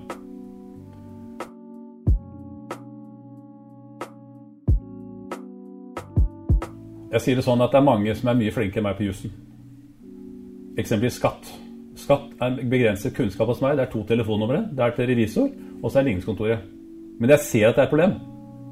[7.08, 9.06] Jeg sier det sånn at det er mange som er mye flinkere enn meg på
[9.06, 9.32] jussen.
[10.78, 11.52] Eksempelvis skatt.
[11.98, 13.78] Skatt er begrenset kunnskap hos meg.
[13.78, 14.66] Det er to telefonnumre.
[14.76, 15.48] Det er til revisor,
[15.82, 16.66] og så er det ligningskontoret.
[17.18, 18.12] Men jeg ser at det er et problem,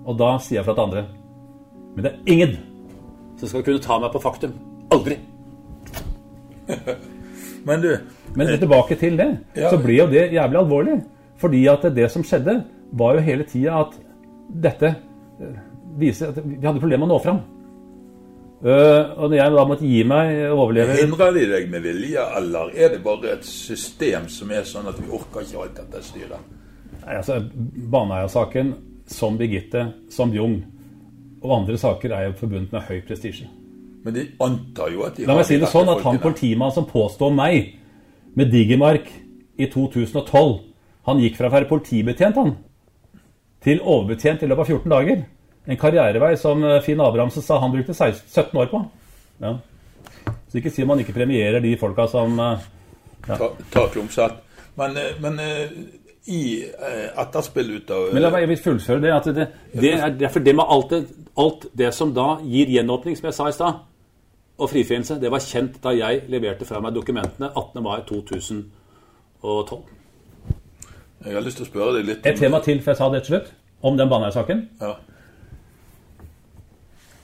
[0.06, 1.04] og da sier jeg fra til andre.
[1.96, 2.56] Men det er ingen
[3.36, 4.54] så skal kunne ta meg på faktum.
[4.94, 5.18] Aldri.
[7.66, 7.90] Men du
[8.36, 9.28] Men tilbake til det.
[9.56, 9.70] Ja.
[9.70, 10.96] Så ble jo det jævlig alvorlig.
[11.40, 13.96] Fordi at det som skjedde, var jo hele tida at
[14.62, 14.92] dette
[15.42, 15.56] eh,
[15.98, 17.40] viser at vi hadde problemer med å nå fram.
[18.56, 22.70] Uh, og når jeg da måtte gi meg overleve Hindrer de deg med vilje, eller
[22.72, 26.54] er det bare et system som er sånn at vi orker ikke alt dette styret?
[27.02, 27.36] Nei, altså,
[27.92, 28.72] Baneheia-saken,
[29.12, 30.56] som Birgitte, som Jung,
[31.46, 33.46] og andre saker er jo forbundet med høy prestisje.
[34.06, 36.86] Men de antar jo at de La meg si det sånn at han politimannen som
[36.86, 37.72] påstår meg
[38.38, 39.08] med Digimark
[39.56, 40.58] i 2012
[41.06, 42.56] Han gikk fra å være politibetjent han,
[43.62, 45.20] til overbetjent i løpet av 14 dager.
[45.70, 48.80] En karrierevei som eh, Finn Abrahamsen sa han brukte 17 år på.
[49.38, 49.52] Ja.
[50.50, 52.66] Så ikke si man ikke premierer de folka som eh,
[53.28, 53.38] ja.
[53.38, 54.26] Ta, ta.
[54.74, 55.38] Men, eh, men
[56.26, 59.12] i eh, etterspill ut av Men la meg fullføre det.
[59.14, 61.02] at det, det, er derfor det med alt det,
[61.38, 63.84] alt det som da gir gjenåpning, som jeg sa i stad,
[64.56, 67.82] og frifinnelse, det var kjent da jeg leverte fra meg dokumentene 18.
[67.84, 68.64] mai 2012.
[71.26, 73.10] Jeg har lyst til å spørre deg litt om Et tema til før jeg sa
[73.12, 73.52] det til slutt,
[73.86, 74.64] om den Baneheia-saken.
[74.80, 74.94] Ja.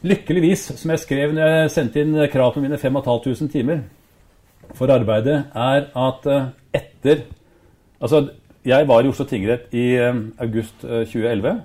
[0.02, 3.84] Lykkeligvis, som jeg skrev når jeg sendte inn krav på mine 5500 timer
[4.78, 7.24] for arbeidet, er at eh, etter
[8.02, 8.32] Altså,
[8.64, 11.48] jeg var i Oslo tingrett i eh, august 2011.
[11.50, 11.60] Eh,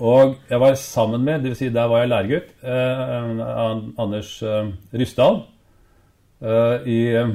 [0.00, 1.58] og jeg var sammen med, dvs.
[1.58, 5.42] Si der var jeg læregutt, eh, Anders eh, Ryssdal
[6.40, 7.34] eh, i, eh,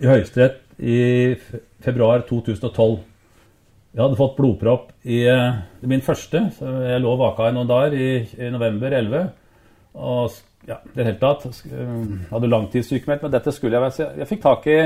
[0.00, 0.98] i Høyesterett i
[1.84, 2.98] februar 2012.
[3.94, 5.22] Jeg hadde fått blodpropp i
[5.86, 6.40] min første.
[6.58, 9.28] så Jeg lå vaka i noen dager i, i november 11.
[9.94, 10.32] Og
[10.66, 11.46] ja, det hele tatt
[12.32, 14.08] hadde langtidssykemeldt, men dette skulle jeg være.
[14.18, 14.78] Jeg fikk tak i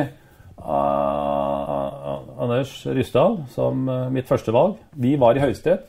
[2.39, 4.77] Anders Ryssdal som mitt mitt førstevalg.
[4.95, 5.87] Vi var i Høyesterett.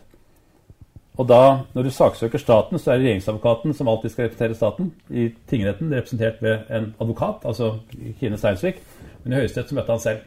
[1.20, 4.94] Og da, når du saksøker staten, så er det regjeringsadvokaten som alltid skal representere staten.
[5.12, 7.74] I tingretten representert ved en advokat, altså
[8.20, 8.80] Kine Steinsvik.
[9.24, 10.22] Men i Høyesterett så møtte han selv.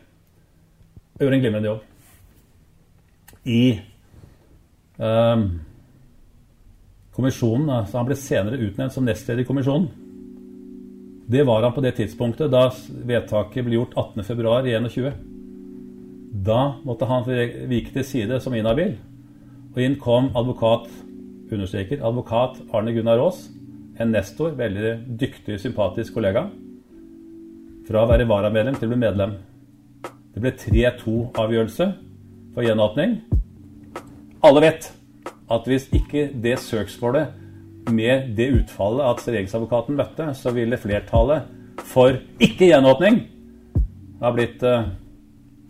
[1.15, 1.81] Og gjorde en glimrende jobb.
[3.45, 3.81] I
[4.99, 5.47] um,
[7.17, 9.89] kommisjonen, altså Han ble senere utnevnt som nestleder i kommisjonen.
[11.27, 12.67] Det var han på det tidspunktet da
[13.07, 15.13] vedtaket ble gjort 18.2.21.
[16.43, 17.27] Da måtte han
[17.71, 18.97] vike til side som inhabil.
[19.73, 20.89] Og inn kom advokat
[21.53, 23.47] understreker, advokat Arne Gunnar Aas,
[24.01, 26.47] en nestor, veldig dyktig, sympatisk kollega
[27.87, 29.37] fra å være varamedlem til å bli medlem.
[30.33, 31.89] Det ble 3-2-avgjørelse
[32.55, 33.19] for gjenåpning.
[34.43, 34.89] Alle vet
[35.53, 37.42] at hvis ikke det søksmålet
[37.91, 41.49] med det utfallet at regjeringsadvokaten møtte, så ville flertallet
[41.89, 43.23] for ikke gjenåpning
[44.23, 44.85] ha blitt uh,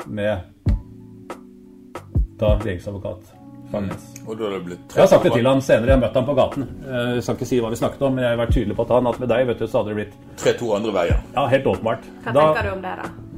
[0.07, 0.51] med
[2.42, 3.38] da regjeringsadvokat
[3.72, 4.05] Fagnes.
[4.18, 4.29] Mm.
[4.29, 6.16] Og da har det blitt Jeg har sagt det til han senere, jeg har møtt
[6.18, 6.66] ham på gaten.
[6.85, 8.85] Eh, jeg skal ikke si hva vi snakket om, men jeg har vært tydelig på
[8.85, 11.22] at han at med deg vet du, så hadde det blitt Tre-to andre veier.
[11.33, 12.09] Ja, helt åpenbart.
[12.27, 13.32] Hva da, tenker du om det, da?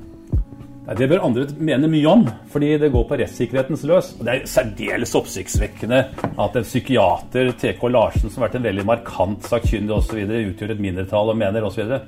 [0.84, 4.10] Nei, det bør andre mene mye om, fordi det går på rettssikkerhetens løs.
[4.18, 6.00] Og det er særdeles oppsiktsvekkende
[6.44, 10.82] at en psykiater, TK Larsen, som har vært en veldig markant sakkyndig osv., utgjør et
[10.84, 12.04] mindretall og mener osv., og,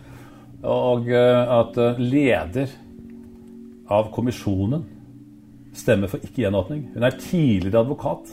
[0.67, 2.71] og eh, at eh, leder
[3.93, 4.85] av kommisjonen
[5.77, 6.87] stemmer for ikke gjenåpning.
[6.95, 8.33] Hun er tidligere advokat.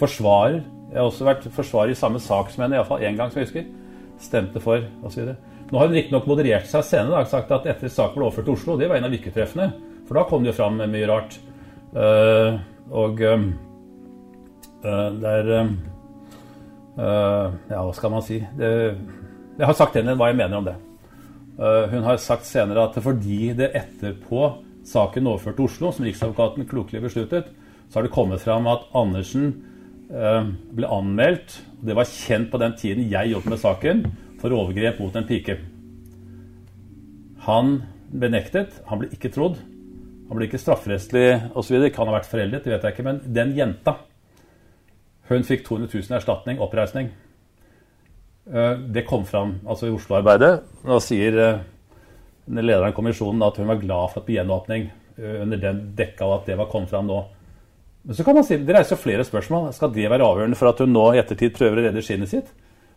[0.00, 0.60] Forsvarer.
[0.92, 3.48] Jeg har også vært forsvarer i samme sak som henne, iallfall én gang, som jeg
[3.48, 3.68] husker.
[4.22, 5.32] Stemte for, osv.
[5.66, 8.54] Nå har hun riktignok moderert seg senere og sagt at etter saken ble overført til
[8.54, 9.66] Oslo, det var en av virketreffene.
[10.06, 11.38] For da kom det jo fram mye rart.
[11.96, 12.58] Uh,
[12.94, 13.46] og uh,
[14.84, 15.70] det er uh,
[16.96, 18.38] Ja, hva skal man si?
[18.58, 18.68] Det,
[19.56, 20.76] jeg har sagt henne hva jeg mener om det.
[21.90, 24.50] hun har sagt senere at fordi det etterpå
[24.84, 27.48] saken overført til Oslo, som Riksadvokaten klokelig besluttet,
[27.88, 29.54] så har det kommet fram at Andersen
[30.08, 31.58] ble anmeldt.
[31.80, 34.04] Det var kjent på den tiden jeg jobbet med saken
[34.40, 35.58] for overgrep mot en pike.
[37.46, 37.78] Han
[38.10, 39.60] benektet, han ble ikke trodd.
[40.26, 41.78] Han ble ikke strafferettslig osv.
[41.94, 43.06] Kan ha vært foreldet, det vet jeg ikke.
[43.06, 43.98] Men den jenta
[45.26, 47.08] hun fikk 200 000 i erstatning, oppreisning.
[48.46, 50.52] Eh, det kom fram altså i Oslo-arbeidet.
[50.86, 51.64] Da sier eh,
[52.46, 56.36] lederen av kommisjonen at hun var glad for at gjenåpning eh, under den dekka og
[56.40, 57.24] at det var kommet fram nå.
[58.06, 59.72] Men så kan man si, Det reiser flere spørsmål.
[59.74, 62.52] Skal det være avgjørende for at hun nå i ettertid prøver å redde skinnet sitt?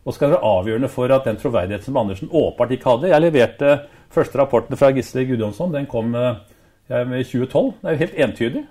[0.10, 3.74] Og skal være avgjørende for at den troverdigheten som Andersen åpenbart ikke hadde Jeg leverte
[4.10, 5.74] første rapporten fra Gisle Gudjonsson.
[5.74, 6.40] Den kom eh,
[6.90, 7.74] i 2012.
[7.82, 8.64] Det er jo helt entydig.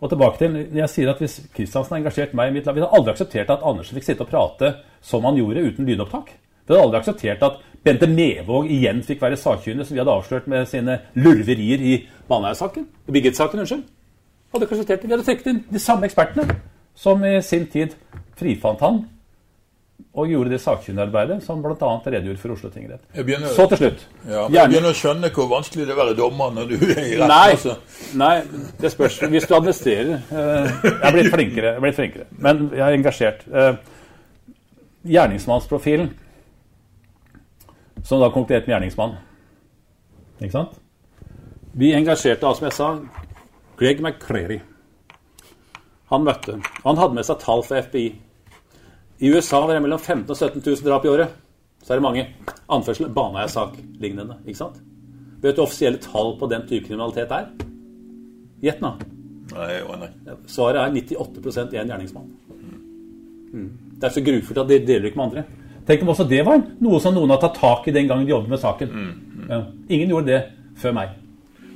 [0.00, 2.84] Og tilbake til, jeg sier at Hvis Kristiansen har engasjert meg i mitt lag Vi
[2.84, 6.30] hadde aldri akseptert at Andersen fikk sitte og prate som han gjorde, uten lydopptak.
[6.66, 10.48] Vi hadde aldri akseptert at Bente Mevåg igjen fikk være sakkyndig, som vi hadde avslørt
[10.50, 12.84] med sine lurverier i Baneheia-saken.
[13.08, 13.84] Birgit-saken, unnskyld.
[14.52, 15.08] Hadde akseptert det.
[15.08, 16.58] Vi hadde trukket inn de samme ekspertene
[16.98, 17.94] som i sin tid
[18.36, 19.06] frifant han
[20.18, 21.74] og gjorde det sakkyndigarbeidet som bl.a.
[22.06, 23.02] redegjorde for Oslo tingrett.
[23.54, 24.04] Så til slutt.
[24.26, 27.02] Ja, jeg begynner å skjønne hvor vanskelig det er å være dommer når du er
[27.02, 27.30] i retten.
[27.30, 27.76] Nei, altså.
[28.18, 28.32] nei,
[28.80, 29.18] det spørs.
[29.30, 32.26] Hvis du administrerer eh, Jeg er blitt flinkere, jeg er blitt flinkere.
[32.46, 33.44] Men jeg er engasjert.
[33.52, 33.70] Eh,
[35.08, 36.10] gjerningsmannsprofilen,
[38.04, 39.16] som da konkluderte med gjerningsmann
[40.40, 40.78] Ikke sant?
[41.78, 42.88] Vi engasjerte, som jeg sa,
[43.78, 44.58] Greg McCreary.
[46.10, 46.56] Han møtte.
[46.82, 48.08] Han hadde med seg tall fra FBI.
[49.18, 51.34] I USA var det mellom 15 og 17 000 drap i året.
[51.82, 52.26] Så er det mange.
[52.70, 54.36] Anførsel jeg sak lignende.
[54.46, 54.80] ikke sant?
[55.42, 57.48] Vet du offisielle tall på den type kriminalitet er?
[58.62, 58.92] Gjett nå.
[59.54, 60.34] Nei, nei.
[60.46, 62.30] Svaret er 98 én gjerningsmann.
[63.52, 63.70] Mm.
[63.98, 65.44] Det er så grufullt at de deler ikke med andre.
[65.88, 68.34] Tenk om også det var noe som noen har tatt tak i den gangen de
[68.34, 68.90] jobbet med saken.
[68.92, 69.46] Mm, mm.
[69.48, 69.62] Ja.
[69.88, 70.40] Ingen gjorde det
[70.78, 71.14] før meg.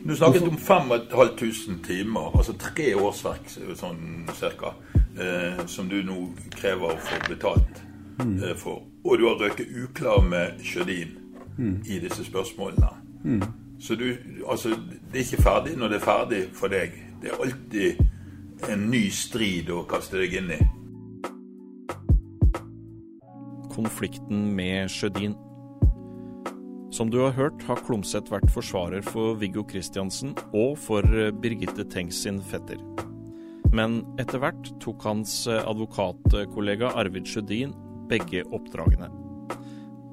[0.02, 3.46] Du snakket om 5500 timer, altså tre årsverk
[3.78, 4.74] sånn cirka
[5.20, 6.16] eh, som du nå
[6.55, 7.83] krever å få betalt
[8.22, 8.37] mm.
[8.42, 8.83] eh, for.
[9.05, 11.16] Og du har røket uklar med Sjødin
[11.59, 11.77] mm.
[11.87, 12.92] i disse spørsmålene.
[13.25, 13.42] Mm.
[13.83, 14.16] Så du
[14.48, 14.68] Altså,
[15.12, 16.94] det er ikke ferdig når det er ferdig for deg.
[17.22, 20.61] Det er alltid en ny strid å kaste deg inn i.
[23.72, 25.35] Konflikten med Sjødin.
[26.92, 31.07] Som du har hørt, har Klomsæt vært forsvarer for Viggo Kristiansen og for
[31.40, 32.83] Birgitte Tengs sin fetter.
[33.72, 37.72] Men etter hvert tok hans eh, advokatkollega Arvid Sjødin
[38.11, 39.08] begge oppdragene.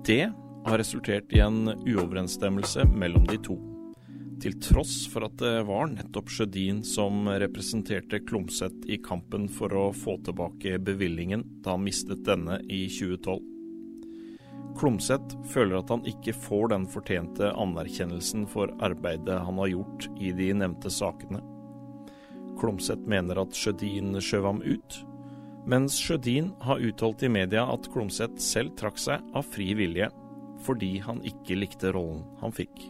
[0.08, 0.30] Det
[0.66, 3.58] har resultert i en uoverensstemmelse mellom de to.
[4.40, 9.90] Til tross for at det var nettopp Sjødin som representerte Klomsæt i kampen for å
[9.92, 13.44] få tilbake bevillingen da han mistet denne i 2012.
[14.80, 20.32] Klomsæt føler at han ikke får den fortjente anerkjennelsen for arbeidet han har gjort i
[20.32, 21.44] de nevnte sakene.
[22.60, 25.00] Klomsæt mener at Sjødin skjøv ham ut,
[25.70, 30.10] mens Sjødin har uttalt i media at Klomsæt selv trakk seg av fri vilje
[30.66, 32.82] fordi han ikke likte rollen han fikk.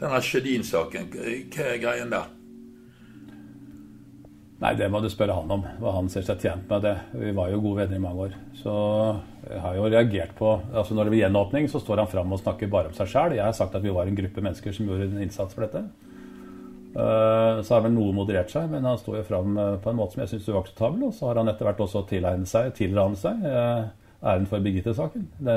[0.00, 2.28] Denne Sjødin-saken, hva er greien der?
[4.60, 5.64] Nei, det må du spørre han om.
[5.80, 6.94] Hva han ser seg tjent med det.
[7.16, 8.34] Vi var jo gode venner i mange år.
[8.60, 8.72] Så
[9.62, 12.70] har jo reagert på altså Når det blir gjenåpning, så står han fram og snakker
[12.70, 13.34] bare om seg sjøl.
[13.38, 15.84] Jeg har sagt at vi var en gruppe mennesker som gjorde en innsats for dette.
[16.90, 19.98] Uh, så har vel noe moderert seg, men han står jo fram uh, på en
[20.00, 21.04] måte som jeg syns er uakseptabel.
[21.06, 25.28] Og så har han etter hvert også tilegnet seg, tilranet seg uh, æren for Birgitte-saken.
[25.38, 25.54] Det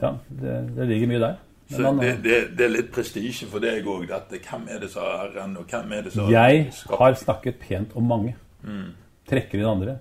[0.00, 1.36] Ja, det, det, ligger mye der.
[1.70, 4.08] Så han, det, det, det, er litt prestisje for deg òg.
[4.08, 7.94] Hvem er det som har æren, og hvem er det som Jeg har snakket pent
[7.96, 8.34] om mange.
[8.64, 8.90] Mm.
[9.28, 9.98] Trekker inn andre.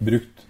[0.00, 0.44] Brukt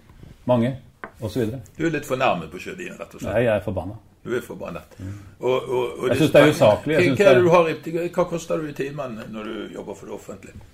[0.47, 0.77] mange,
[1.21, 1.57] osv.
[1.77, 3.33] Du er litt fornærmet på Sjødin, rett og slett?
[3.33, 3.97] Nei, jeg er forbanna.
[4.27, 4.97] Du er forbannet.
[4.99, 5.13] Mm.
[5.39, 6.97] Og, og, og jeg syns det er usaklig.
[7.19, 10.65] Hva, hva, hva koster du i timen når du jobber for det offentlige?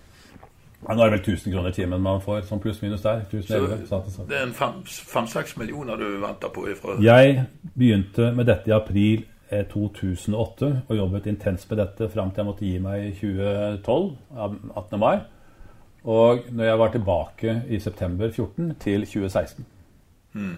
[0.83, 3.21] Ja, nå er det vel 1000 kroner i timen man får, sånn pluss-minus der.
[3.31, 8.75] så det er en fem-seks millioner du venter på ifra Jeg begynte med dette i
[8.75, 9.23] april
[9.71, 14.09] 2008 eh, og jobbet intenst med dette fram til jeg måtte gi meg i 2012,
[14.73, 14.99] 18.
[14.99, 15.15] mai.
[16.03, 19.65] Og når jeg var tilbake i september 14 til 2016.
[20.33, 20.55] Mm.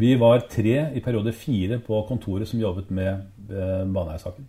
[0.00, 4.46] Vi var tre i periode fire på kontoret som jobbet med eh, Baneheia-saken.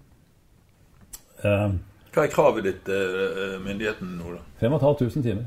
[1.43, 1.71] Eh,
[2.11, 4.41] hva er kravet ditt til uh, myndigheten nå, da?
[4.59, 5.45] 5500 timer.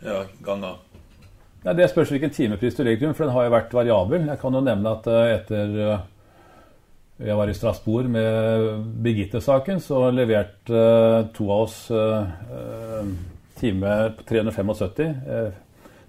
[0.00, 0.78] Ja, ganger?
[1.60, 4.24] Ja, det spørs hvilken timepris du legger til for den har jo vært variabel.
[4.30, 6.06] Jeg kan jo nevne at uh, etter uh,
[7.20, 8.64] jeg var i Strasbourg med
[9.04, 10.80] Birgitte-saken, så leverte
[11.36, 11.76] to av oss
[13.56, 15.14] time på 375.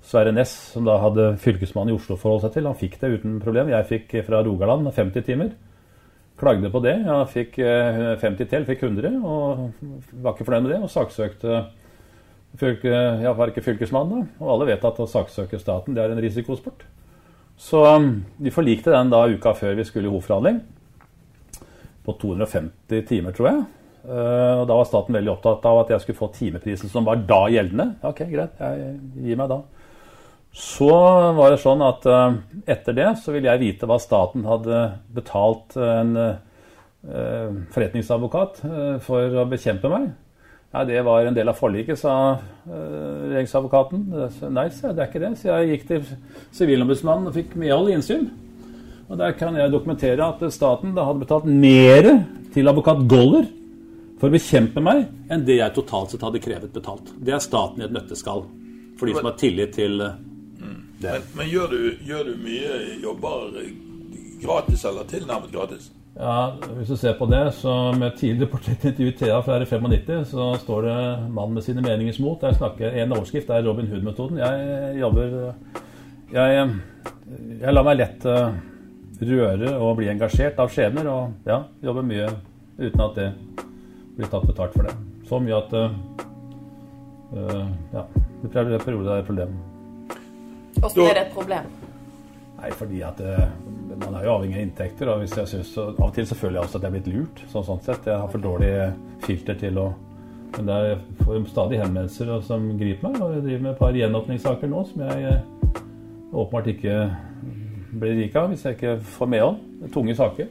[0.08, 3.40] Sverre Næss, som da hadde fylkesmannen i Oslo forholdt seg til, han fikk det uten
[3.44, 3.72] problem.
[3.74, 5.50] Jeg fikk fra Rogaland 50 timer.
[6.40, 6.94] Klagde på det.
[7.04, 9.74] Jeg fikk 50 eh, til, fikk 100, og
[10.24, 10.80] var ikke fornøyd med det.
[10.86, 11.60] Og saksøkte
[12.58, 16.16] fylke, Jeg var ikke fylkesmann da, og alle vet at å saksøke staten det er
[16.16, 16.88] en risikosport.
[17.60, 20.62] Så um, vi forlikte den da uka før vi skulle i hovedforhandling.
[22.06, 23.66] På 250 timer, tror jeg.
[24.08, 27.42] Og Da var staten veldig opptatt av at jeg skulle få timeprisen som var da
[27.52, 27.98] gjeldende.
[28.08, 28.94] Ok, greit, jeg
[29.26, 29.66] gir meg da.
[30.54, 30.90] Så
[31.38, 34.84] var det sånn at uh, etter det så ville jeg vite hva staten hadde
[35.14, 36.40] betalt en uh,
[37.74, 38.64] forretningsadvokat
[39.06, 40.10] for å bekjempe meg.
[40.74, 42.14] Ja, Det var en del av forliket, sa
[42.68, 44.02] regjeringsadvokaten.
[44.52, 45.30] Nei, sa det er ikke det.
[45.40, 46.10] Så jeg gikk til
[46.58, 48.28] Sivilombudsmannen og fikk medhold i innsyn.
[49.08, 52.10] Og der kan jeg dokumentere at staten da hadde betalt mer
[52.54, 53.48] til advokat Goller
[54.20, 57.14] for å bekjempe meg enn det jeg totalt sett hadde krevet betalt.
[57.16, 58.44] Det er staten i et nøtteskall.
[58.98, 60.02] For de som har tillit til
[61.02, 63.62] men, men gjør, du, gjør, du, mye jobber
[64.42, 65.92] gratis eller tilnærmet gratis?
[66.18, 70.82] Ja, Hvis du ser på det, så med tidligere portrettintervju Thea fra R95, så står
[70.82, 70.96] det
[71.30, 72.42] 'Mann med sine meningers mot'.
[72.42, 74.38] Der snakker En overskrift er Robin Hood-metoden.
[74.38, 75.54] Jeg jobber
[76.34, 76.70] jeg,
[77.62, 78.58] jeg, lar meg lett eh,
[79.22, 82.28] røre og bli engasjert av skjebner, og ja, jobber mye
[82.78, 83.30] uten at det
[84.18, 84.96] blir tatt betalt for det.
[85.28, 85.90] Så mye at uh,
[87.94, 88.06] ja,
[88.44, 89.58] det perioder er et problem.
[90.80, 91.70] Hvordan er det et problem?
[92.58, 93.44] Nei, fordi at uh,
[93.98, 95.10] Man er jo avhengig av inntekter.
[95.10, 96.98] og hvis jeg synes, så, Av og til så føler jeg også at jeg er
[96.98, 97.44] blitt lurt.
[97.52, 98.06] sånn, sånn sett.
[98.06, 98.74] Jeg har for dårlig
[99.26, 99.94] filter til å
[100.58, 103.22] Men jeg får stadig henvendelser som griper meg.
[103.22, 105.82] Og jeg driver med et par gjenåpningssaker nå som jeg uh,
[106.34, 106.98] åpenbart ikke
[107.98, 109.64] blir rik av hvis jeg ikke får medhold.
[109.94, 110.48] Tunge saker.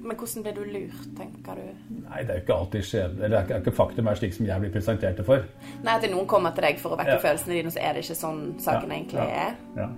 [0.00, 1.96] Men hvordan ble du lurt, tenker du?
[2.06, 3.24] Nei, Det er jo ikke alltid skjebne.
[3.24, 5.44] Eller det er ikke faktum er slik som jeg blir presentert det for.
[5.84, 7.20] Nei, At noen kommer til deg for å vekke ja.
[7.20, 9.92] følelsene dine, så er det ikke sånn saken ja, egentlig ja, er?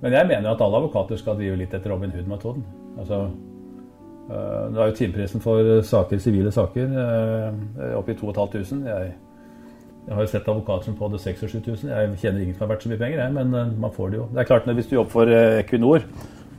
[0.00, 2.64] Men jeg mener at alle advokater skal drive litt etter Robin Hood-metoden.
[2.98, 3.20] Altså,
[4.30, 8.88] øh, det er jo timeprisen for saker, sivile saker øh, oppe i 2500.
[8.88, 9.12] Jeg,
[10.06, 11.92] jeg har jo sett advokater som på det 6000-7000.
[11.92, 14.28] Jeg kjenner ingen som har vært så mye penger, jeg, men man får det jo.
[14.32, 16.06] Det er klart, Hvis du jobber for Equinor,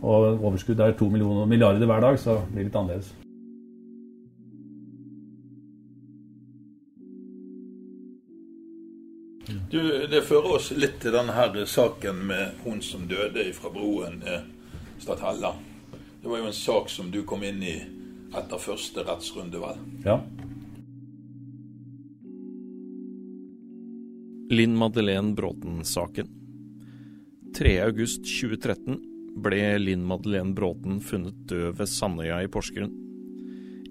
[0.01, 3.15] og overskudd er to milliarder hver dag, så blir det litt annerledes.
[9.69, 14.21] Du, Det fører oss litt til denne her saken med hun som døde fra broen
[14.25, 14.45] eh,
[15.01, 15.53] Stathella.
[16.21, 17.75] Det var jo en sak som du kom inn i
[18.35, 19.77] etter første rettsrunde, vel?
[20.05, 20.19] Ja.
[24.49, 26.29] Linn Madeleine Bråten-saken.
[27.57, 32.95] 3.8.2013 ble Linn Madeleine Bråten funnet død ved Sandøya i Porsgrunn.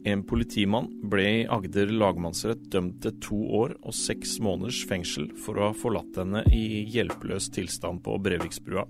[0.09, 5.59] En politimann ble i Agder lagmannsrett dømt til to år og seks måneders fengsel for
[5.59, 8.87] å ha forlatt henne i hjelpeløs tilstand på Breviksbrua.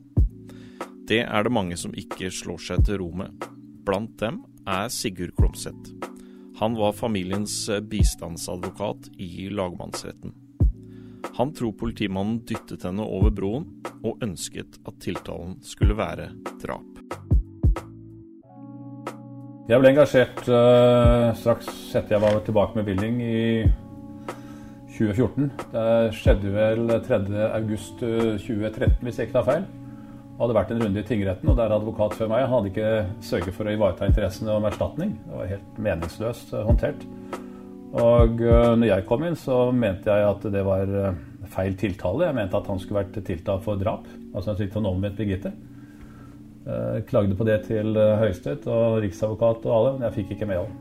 [1.08, 3.48] Det er det mange som ikke slår seg til ro med.
[3.86, 5.94] Blant dem er Sigurd Klomsæt.
[6.60, 7.54] Han var familiens
[7.88, 10.34] bistandsadvokat i lagmannsretten.
[11.38, 13.68] Han tror politimannen dyttet henne over broen,
[14.02, 16.98] og ønsket at tiltalen skulle være drap.
[19.68, 23.42] Jeg ble engasjert uh, straks etter jeg var tilbake med bevilgning i
[24.96, 25.46] 2014.
[25.76, 25.86] Det
[26.18, 29.68] skjedde vel 3.8.2013, eh, hvis jeg ikke tar feil.
[29.68, 32.90] Det hadde vært en runde i tingretten, og der advokat før meg hadde ikke
[33.30, 35.14] sørget for å ivareta interessene om erstatning.
[35.28, 37.06] Det var helt meningsløst uh, håndtert.
[37.98, 40.90] Og når jeg kom inn, så mente jeg at det var
[41.52, 42.28] feil tiltale.
[42.28, 44.06] Jeg mente at han skulle vært tiltalt for drap.
[44.34, 45.52] Altså han siktet omvendt Birgitte.
[46.68, 50.48] Eh, klagde på det til eh, Høyesterett og riksadvokat og alle, men jeg fikk ikke
[50.50, 50.74] medhold.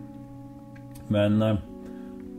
[1.14, 1.62] Men eh,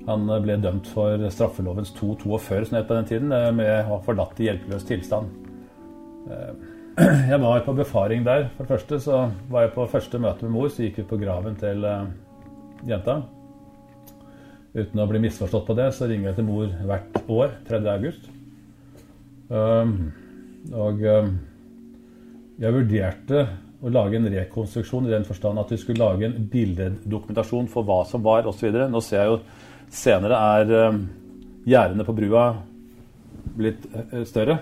[0.08, 4.40] han ble dømt for straffelovens 242 som het på den tiden, med å ha forlatt
[4.40, 5.32] i hjelpeløs tilstand.
[7.30, 8.48] Jeg var på befaring der.
[8.56, 9.18] For det første så
[9.52, 11.86] var jeg på første møte med mor, så gikk vi på graven til
[12.88, 13.20] jenta.
[14.78, 17.80] Uten å bli misforstått på det, så ringer jeg til mor hvert år 3.
[17.94, 18.28] august.
[20.78, 21.02] Og
[22.58, 23.46] jeg vurderte
[23.78, 28.00] å lage en rekonstruksjon i den forstand at vi skulle lage en bildedokumentasjon for hva
[28.08, 28.74] som var osv.
[28.90, 29.38] Nå ser jeg jo
[29.94, 31.04] senere er um,
[31.68, 32.48] gjerdene på brua
[33.58, 34.60] blitt uh, større.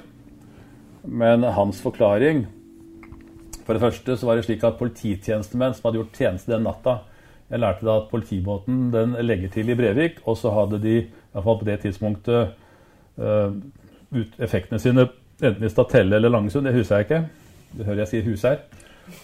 [1.06, 2.48] Men hans forklaring
[3.62, 7.00] For det første så var det slik at polititjenestemenn som hadde gjort tjeneste den natta
[7.51, 10.97] Jeg lærte da at politibåten den legger til i Brevik, og så hadde de,
[11.34, 12.57] iallfall på det tidspunktet,
[13.22, 13.53] uh,
[14.42, 15.07] effektene sine
[15.42, 17.20] enten i Statelle eller Langesund, det husker jeg ikke.
[17.76, 18.64] Du hører jeg sier husherr.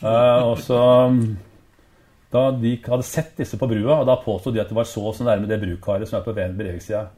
[0.03, 0.83] Uh, og så
[2.33, 5.03] Da de hadde sett disse på brua, og da påstod de at det var så
[5.11, 7.11] og så nærme det brukaret som er på Breviksida.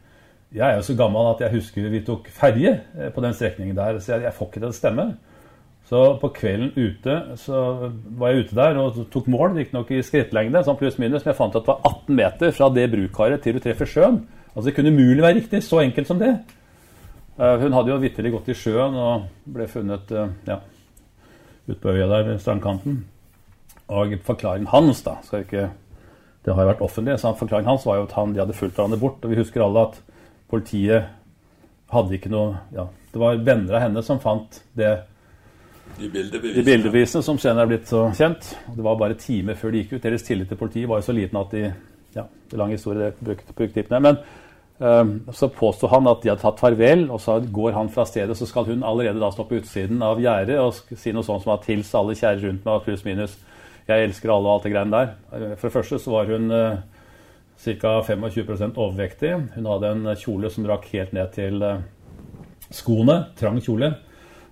[0.55, 3.77] Jeg er jo så gammel at jeg husker vi tok ferje eh, på den strekningen
[3.77, 5.07] der, så jeg, jeg får ikke det til å stemme.
[5.85, 10.63] Så på kvelden ute så var jeg ute der og tok mål, riktignok i skrittlengde,
[10.65, 13.59] sånn pluss minus, men jeg fant at det var 18 meter fra det brukaret til
[13.59, 14.23] du treffer sjøen.
[14.55, 15.63] Altså Det kunne umulig være riktig.
[15.67, 16.33] Så enkelt som det.
[17.37, 20.61] Uh, hun hadde jo vitterlig gått i sjøen og ble funnet uh, ja,
[21.67, 23.01] ute på øya der ved strandkanten.
[23.93, 25.71] Og forklaringen hans, da skal ikke,
[26.45, 28.77] Det har jo vært offentlig, så forklaringen hans var jo at han, de hadde fulgt
[28.77, 29.25] hverandre bort.
[29.25, 30.01] Og vi husker alle at
[30.49, 31.11] politiet
[31.93, 34.93] hadde ikke noe ja, Det var venner av henne som fant det
[35.99, 36.61] de bildebevisene.
[36.61, 38.55] de bildebevisene som senere er blitt så kjent.
[38.77, 40.03] Det var bare timer før de gikk ut.
[40.03, 41.65] Deres tillit til politiet var jo så liten at de
[42.15, 44.17] ja, det lang historie, brukte, brukte Men
[44.81, 48.37] øh, så påsto han at de hadde tatt farvel, og så går han fra stedet.
[48.37, 51.55] Så skal hun allerede da stå på utsiden av gjerdet og si noe sånt som
[51.55, 53.39] at hils alle kjære rundt meg, pluss minus.
[53.89, 55.15] Jeg elsker alle og alt det greiene der.
[55.33, 56.79] Eh, for det første så var hun uh,
[57.59, 58.01] ca.
[58.01, 59.35] 25% overvektig.
[59.57, 61.83] Hun hadde en kjole som rakk helt ned til uh,
[62.71, 63.25] skoene.
[63.37, 63.93] Trang kjole.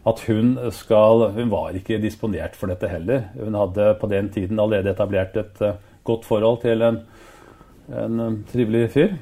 [0.07, 3.29] At hun skal Hun var ikke disponert for dette heller.
[3.39, 6.99] Hun hadde på den tiden allerede etablert et uh, godt forhold til en,
[7.89, 9.15] en trivelig fyr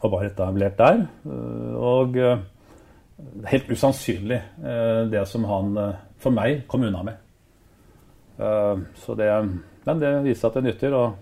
[0.00, 1.04] og var etablert der.
[1.26, 2.44] Eh, og eh,
[3.50, 5.78] helt usannsynlig eh, det som han
[6.18, 7.24] for meg kom unna med.
[9.02, 9.26] Så det,
[9.82, 10.92] men det viser at det nytter.
[10.94, 11.16] og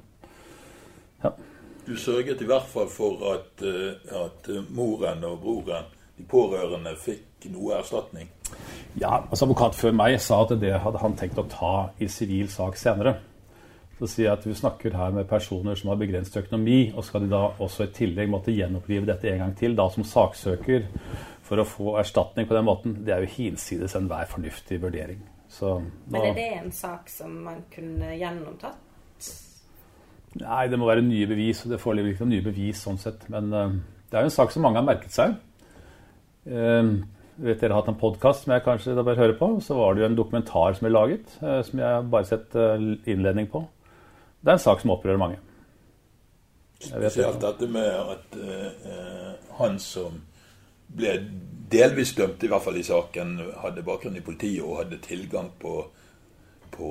[1.23, 1.31] ja.
[1.87, 7.77] Du sørget i hvert fall for at, at moren og broren, de pårørende, fikk noe
[7.79, 8.29] erstatning?
[8.97, 12.49] Ja, altså Advokat før meg sa at det hadde han tenkt å ta i sivil
[12.53, 13.19] sak senere.
[13.97, 17.25] Så sier jeg at vi snakker her med personer som har begrenset økonomi, og skal
[17.25, 20.85] de da også i tillegg måtte gjenopplive dette en gang til, da som saksøker,
[21.47, 25.23] for å få erstatning på den måten, det er jo hinsides enhver fornuftig vurdering.
[25.49, 28.83] Så, da, Men er det en sak som man kunne gjennomtatt?
[30.37, 33.25] Nei, det må være nye bevis, og det foreligger ikke noen nye bevis sånn sett.
[33.33, 33.77] Men uh,
[34.11, 35.37] det er jo en sak som mange har merket seg.
[36.47, 37.03] Uh,
[37.37, 39.49] vet dere har hatt en podkast som jeg kanskje da bør høre på.
[39.65, 42.57] Så var det jo en dokumentar som er laget, uh, som jeg har bare sett
[43.09, 43.65] innledning på.
[44.41, 45.43] Det er en sak som opprører mange.
[46.79, 50.21] Spesielt dette med at uh, han som
[50.97, 51.17] ble
[51.73, 55.81] delvis dømt, i hvert fall i saken, hadde bakgrunn i politiet og hadde tilgang på,
[56.71, 56.91] på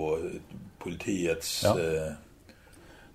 [0.81, 1.75] politiets ja.
[1.77, 2.24] uh,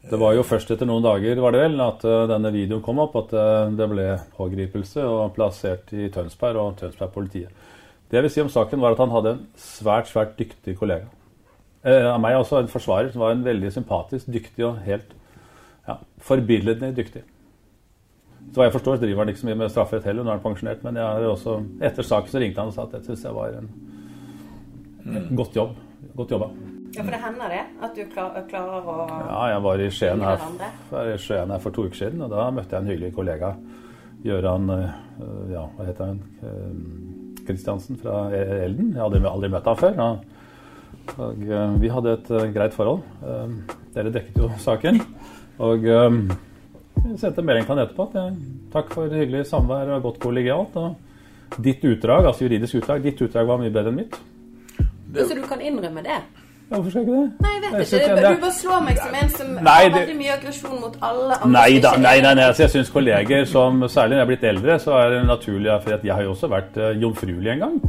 [0.08, 3.02] Det var jo først etter noen dager var det vel, at uh, denne videoen kom
[3.02, 3.34] opp, at
[3.76, 4.06] det ble
[4.38, 7.52] pågripelse og plassert i Tønsberg og Tønsberg-politiet.
[8.10, 11.06] Det jeg vil si om saken, var at han hadde en svært, svært dyktig kollega.
[11.84, 15.14] Eh, av meg også en forsvarer som var en veldig sympatisk, dyktig og helt
[15.86, 15.96] ja,
[16.26, 17.22] forbilledlig dyktig.
[18.50, 20.44] Så hva jeg forstår, driver han ikke så mye med strafferett heller, nå er han
[20.44, 20.82] pensjonert.
[20.82, 20.98] Men
[21.30, 23.70] også, etter saken så ringte han og sa at det syns jeg var en,
[25.06, 25.32] en mm.
[25.38, 25.78] godt jobb.
[26.18, 26.50] Godt jobba.
[26.90, 27.60] Ja, For det hender det?
[27.86, 30.40] At du klar, klarer å Ja, jeg var i Skien her,
[31.06, 33.52] i Skien her for to uker siden, og da møtte jeg en hyggelig kollega.
[34.24, 34.88] Gøran uh,
[35.52, 36.18] Ja, hva heter han?
[37.46, 38.90] Kristiansen uh, fra Elden.
[38.96, 40.04] Jeg hadde aldri møtt ham før.
[40.06, 40.28] Og
[41.18, 41.40] og
[41.80, 43.00] vi hadde et greit forhold.
[43.94, 45.00] Dere dekket jo saken.
[45.66, 48.36] Og jeg sendte melding til han etterpå at
[48.70, 50.76] takk for hyggelig samvær og godt kollegialt.
[50.76, 54.20] Og ditt utdrag, altså juridisk utdrag, ditt utdrag var mye bedre enn mitt.
[55.10, 55.26] Det...
[55.26, 56.20] Så du kan innrømme det?
[56.70, 57.30] Hvorfor skal jeg ikke det?
[57.42, 58.16] Nei, jeg vet jeg ikke.
[58.16, 58.34] Jeg...
[58.36, 61.50] Du bare slår meg som en som nei, har veldig mye aggresjon mot alle andre.
[61.56, 64.46] Nei, da, nei, nei, nei altså, jeg syns kolleger som Særlig når jeg er blitt
[64.52, 67.80] eldre, så er det naturlig For jeg har jo også vært uh, jomfruelig en gang.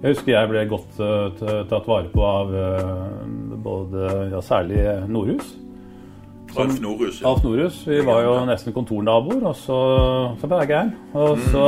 [0.00, 3.04] Jeg husker jeg ble godt uh, tatt vare på av uh,
[3.60, 5.52] både, ja, særlig Nordhus.
[6.56, 7.20] Alf Norhus.
[7.20, 7.28] Ja.
[7.28, 7.82] Alf Norhus.
[7.86, 9.80] Vi var jo nesten kontornaboer, og så,
[10.40, 10.94] så ble jeg gæren.
[11.12, 11.44] Og mm.
[11.52, 11.66] så,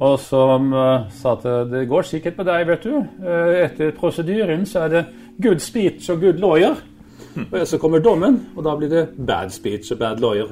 [0.00, 2.96] og så uh, sa at det går sikkert med deg, vet du.
[3.22, 5.04] Uh, etter prosedyren så er det
[5.42, 6.76] good speech og good lawyer.
[7.52, 10.48] Og Så kommer dommen, og da blir det bad speech og bad lawyer.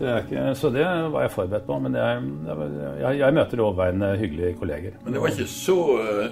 [0.00, 1.78] Det ikke, så det var jeg forberedt på.
[1.78, 2.22] Men jeg,
[3.00, 4.98] jeg, jeg møter overveiende hyggelige kolleger.
[5.04, 5.78] Men det var ikke så,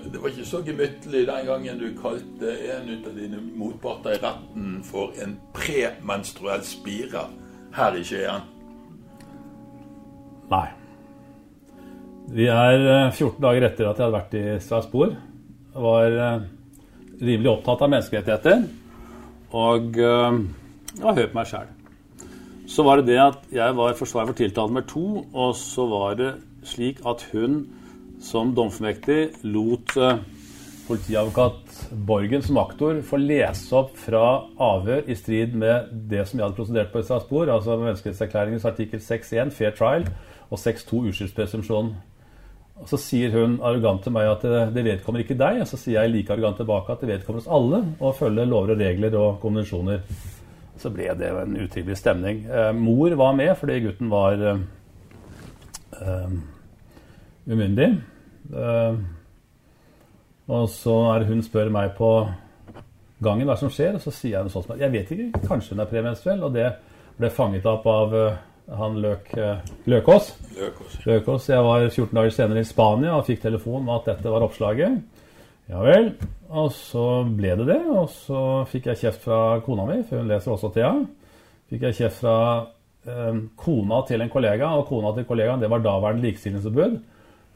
[0.05, 4.81] det var ikke så gemyttlig den gangen du kalte en av dine motparter i retten
[4.85, 7.29] for en premenstruell spire
[7.75, 8.51] her i Skien?
[10.51, 10.67] Nei.
[12.35, 15.17] Vi er 14 dager etter at jeg hadde vært i Strasbourg.
[15.75, 16.19] Var
[17.27, 18.66] rimelig opptatt av menneskerettigheter.
[19.55, 20.43] Og øh,
[20.95, 21.72] jeg har hørt meg sjæl.
[22.70, 26.14] Så var det det at jeg var forsvarer for tiltalt nummer to, og så var
[26.20, 26.31] det
[26.64, 27.66] slik at hun
[28.25, 30.22] som domfemektig lot øh,
[30.89, 34.25] politiadvokat Borgen som aktor få lese opp fra
[34.61, 39.01] avhør i strid med det som jeg hadde prosedert på i Strasbourg, altså menneskerettserklæringens artikkel
[39.01, 40.09] 6.1, fair trial,
[40.51, 41.95] og 6.2, uskyldspresumpsjon.
[42.75, 44.45] Og Så sier hun arrogant til meg at
[44.75, 45.61] det, vedkommer ikke deg.
[45.62, 48.75] Og så sier jeg like arrogant tilbake at det vedkommer oss alle å følge lover
[48.75, 50.03] og regler og konvensjoner.
[50.83, 52.43] Så ble det en utrivelig stemning.
[52.51, 54.64] Eh, mor var med fordi gutten var eh,
[56.01, 56.35] eh,
[57.47, 57.93] umyndig.
[58.51, 58.99] Eh,
[60.51, 62.11] og så er hun spør meg på
[63.25, 65.45] gangen hva som skjer, og så sier jeg noe sånt som at jeg vet ikke,
[65.47, 66.43] kanskje hun er premenstruell.
[66.45, 66.66] Og det
[67.20, 68.43] ble fanget opp av eh,
[68.73, 70.31] han Løk, eh, Løkås.
[70.57, 70.99] Løkås.
[71.05, 71.49] Løkås.
[71.49, 75.03] Jeg var 14 dager senere i Spania og fikk telefon om at dette var oppslaget.
[75.69, 76.12] Ja vel.
[76.51, 77.81] Og så ble det det.
[77.93, 80.95] Og så fikk jeg kjeft fra kona mi, for hun leser også Thea.
[81.73, 82.39] Fikk jeg kjeft fra
[83.09, 87.01] eh, kona til en kollega, og kona til kollegaen det var daværende likestillingsombud.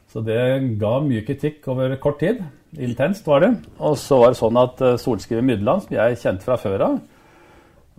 [0.09, 0.41] Så det
[0.81, 2.41] ga mye kritikk over kort tid.
[2.77, 3.51] Intenst var det.
[3.77, 6.95] Og så var det sånn at uh, Solskriver Mydland, som jeg kjente fra før av,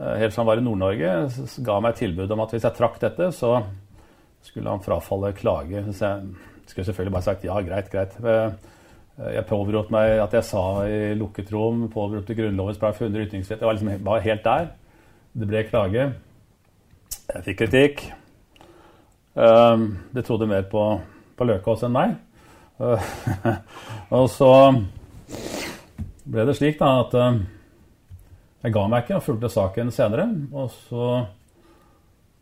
[0.01, 1.13] helt som han var i Nord-Norge,
[1.67, 3.59] ga meg tilbud om at hvis jeg trakk dette, så
[4.45, 5.83] skulle han frafalle klage.
[5.93, 8.17] Så jeg skulle selvfølgelig bare sagt ja, greit, greit.
[8.25, 8.53] Uh,
[9.21, 13.61] jeg påberopte meg at jeg sa i lukket rom, påberopte Grunnlovens§ 100 ytringsfrihet.
[13.61, 14.71] Jeg var liksom var helt der.
[15.37, 16.09] Det ble klage.
[17.35, 18.03] Jeg fikk kritikk.
[20.15, 20.85] det trodde mer på,
[21.37, 22.17] på Løkås enn meg.
[24.19, 24.51] og så
[26.25, 27.15] ble det slik da at
[28.61, 30.27] jeg ga meg ikke og fulgte saken senere.
[30.53, 31.07] Og så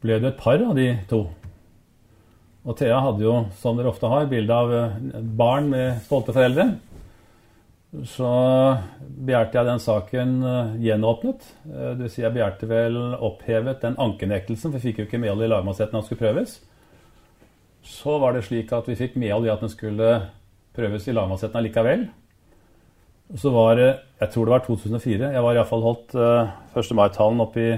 [0.03, 1.25] ble det et par av de to.
[2.69, 4.99] Og Thea hadde jo, som dere ofte har, bilde av uh,
[5.39, 6.73] barn med stolte foreldre.
[8.05, 8.29] Så
[8.99, 11.47] begjærte jeg den saken uh, gjenåpnet.
[11.64, 15.47] det vil si jeg begjærte vel opphevet den ankenektelsen, for vi fikk jo ikke medhold
[15.47, 16.59] i lagmannsretten at den skulle prøves.
[17.89, 20.11] Så var det slik at vi fikk medhold i at den skulle
[20.77, 22.09] prøves i lagmannsretten allikevel.
[23.37, 23.89] Så var det
[24.20, 25.29] Jeg tror det var 2004.
[25.33, 26.95] Jeg var iallfall holdt uh, 1.
[26.97, 27.76] mai-talen oppe i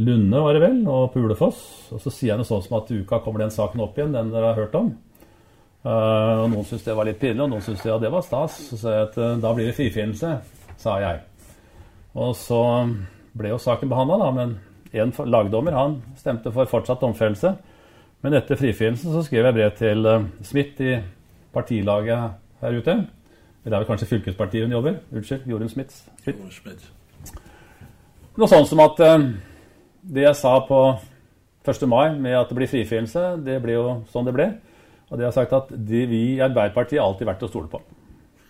[0.00, 1.60] Lunde, var det vel, og på Ulefoss.
[1.92, 4.14] Og så sier jeg noe sånt som at til uka kommer den saken opp igjen,
[4.16, 4.88] den dere har hørt om.
[5.84, 8.56] Uh, og Noen syntes det var litt pinlig, og noen syntes ja, det var stas.
[8.72, 10.32] Så sa jeg at uh, da blir det frifinnelse,
[10.80, 11.22] sa jeg.
[12.16, 12.62] Og så
[13.38, 14.56] ble jo saken behandla, men
[14.96, 17.54] en lagdommer han stemte for fortsatt domfellelse.
[18.24, 20.12] Men etter frifinnelsen så skrev jeg brev til
[20.42, 20.96] Smith i
[21.54, 22.98] partilaget her ute.
[23.64, 24.94] Det er vel kanskje fylkespartiet hun jobber?
[25.12, 25.68] Unnskyld, Jorunn.
[25.68, 26.86] Smith.
[28.40, 29.26] Noe sånt som at uh,
[30.00, 30.80] det jeg sa på
[31.68, 31.84] 1.
[31.90, 34.48] mai med at det blir frifinnelse, det ble jo sånn det ble.
[35.10, 37.82] Og det har sagt at de, vi i Arbeiderpartiet har alltid vært å stole på.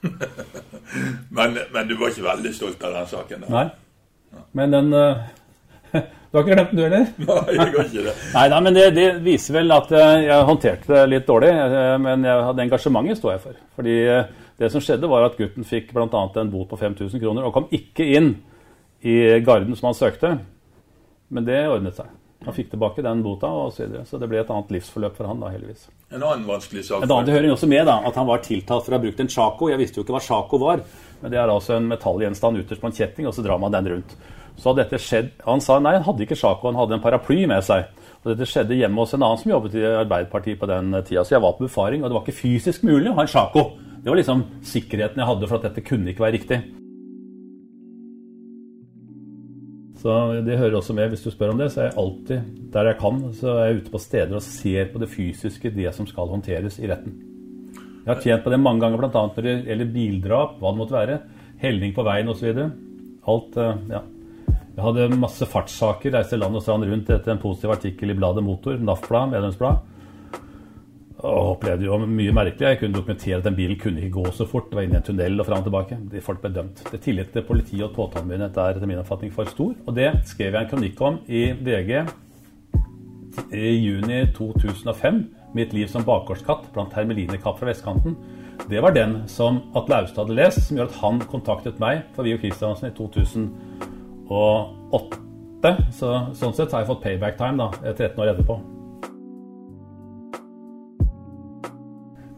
[1.36, 3.44] men, men, du var ikke veldig stolt av den saken?
[3.46, 3.50] Da.
[3.50, 4.40] Nei.
[4.54, 5.26] Men den uh,
[6.30, 7.06] Du har ikke glemt den, du heller?
[7.26, 8.12] Nei, jeg har ikke det.
[8.36, 11.50] Nei, nei, men det, det, viser vel at eh, jeg håndterte det litt dårlig.
[11.50, 13.56] eh, Men jeg hadde engasjementet står jeg for.
[13.80, 14.28] Fordi eh,
[14.60, 16.06] det som skjedde, var at gutten fikk bl.a.
[16.06, 18.34] en bot på 5000 kroner og kom ikke inn
[19.00, 20.34] i garden som han søkte.
[21.32, 22.10] Men det ordnet seg.
[22.44, 24.06] Han fikk tilbake den bota, og så, videre.
[24.08, 25.90] så det ble et annet livsforløp for han da, heldigvis.
[26.08, 27.04] En annen vanskelig sak.
[27.04, 29.20] En annen det hører også med da, at han var tiltalt for å ha brukt
[29.20, 29.68] en chaco.
[29.68, 30.84] Jeg visste jo ikke hva chaco var,
[31.20, 33.90] men det er altså en metallgjenstand ytterst på en kjetting, og så drar man den
[33.92, 34.16] rundt.
[34.56, 37.44] Så hadde dette skjedd Han sa nei, han hadde ikke chaco, han hadde en paraply
[37.48, 37.92] med seg.
[38.22, 41.24] Og dette skjedde hjemme hos en annen som jobbet i Arbeiderpartiet på den tida.
[41.24, 43.68] Så jeg var på befaring, og det var ikke fysisk mulig å ha en chaco.
[44.00, 46.60] Det var liksom sikkerheten jeg hadde for at dette kunne ikke være riktig.
[50.00, 50.14] Så
[50.46, 51.68] det hører også med hvis du spør om det.
[51.74, 54.88] Så er jeg alltid der jeg kan, så er jeg ute på steder og ser
[54.92, 57.18] på det fysiske, det som skal håndteres i retten.
[58.06, 59.10] Jeg har tjent på det mange ganger, bl.a.
[59.12, 61.18] når det gjelder bildrap, hva det måtte være.
[61.60, 62.62] Helning på veien osv.
[63.28, 63.60] Alt,
[63.92, 64.00] ja.
[64.70, 68.44] Jeg hadde masse fartssaker, reiste land og strand rundt etter en positiv artikkel i bladet
[68.46, 69.89] Motor, NAF-blad, medlemsblad.
[71.20, 72.64] Og opplevde jo mye merkelig.
[72.64, 74.70] Jeg kunne dokumentere at den bilen kunne ikke gå så fort.
[74.70, 75.98] Det var inne i en tunnel og fram og tilbake.
[76.12, 76.80] De folk ble dømt.
[76.92, 79.74] Det Tilliten til politi og påtalemyndighet er etter min oppfatning for stor.
[79.86, 81.90] Og det skrev jeg en kronikk om i VG
[83.52, 85.24] i juni 2005.
[85.54, 88.14] 'Mitt liv som bakgårdskatt blant hermelinekapp fra vestkanten'.
[88.70, 92.22] det var den som Atle Austad hadde lest, som gjør at han kontaktet meg for
[92.22, 95.76] Viggo Kristiansen i 2008.
[95.90, 98.79] Så, sånn sett har jeg fått payback time da, 13 år etterpå.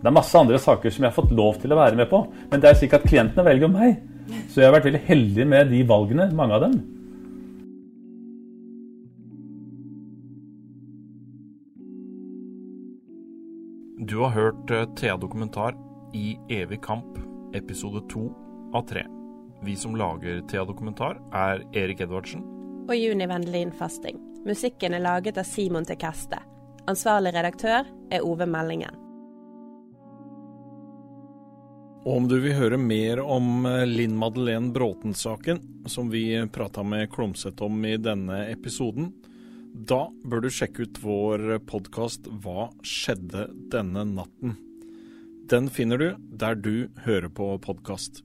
[0.03, 2.25] Det er masse andre saker som jeg har fått lov til å være med på,
[2.51, 4.01] men det er slik at klientene velger meg.
[4.51, 6.75] Så jeg har vært veldig heldig med de valgene, mange av dem.
[14.03, 15.79] Du har hørt eh, Thea Dokumentar
[16.19, 17.21] i Evig kamp,
[17.55, 18.27] episode to
[18.75, 19.05] av tre.
[19.63, 22.43] Vi som lager Thea Dokumentar, er Erik Edvardsen.
[22.89, 24.19] Og Juni Vendelin Fasting.
[24.43, 26.43] Musikken er laget av Simon Tekeste.
[26.91, 29.02] Ansvarlig redaktør er Ove Meldingen.
[32.03, 37.13] Og om du vil høre mer om eh, Linn Madeleine Bråten-saken, som vi prata med
[37.13, 39.13] Klomsæt om i denne episoden,
[39.73, 44.59] da bør du sjekke ut vår podkast Hva skjedde denne natten?
[45.49, 46.09] Den finner du
[46.43, 48.25] der du hører på podkast.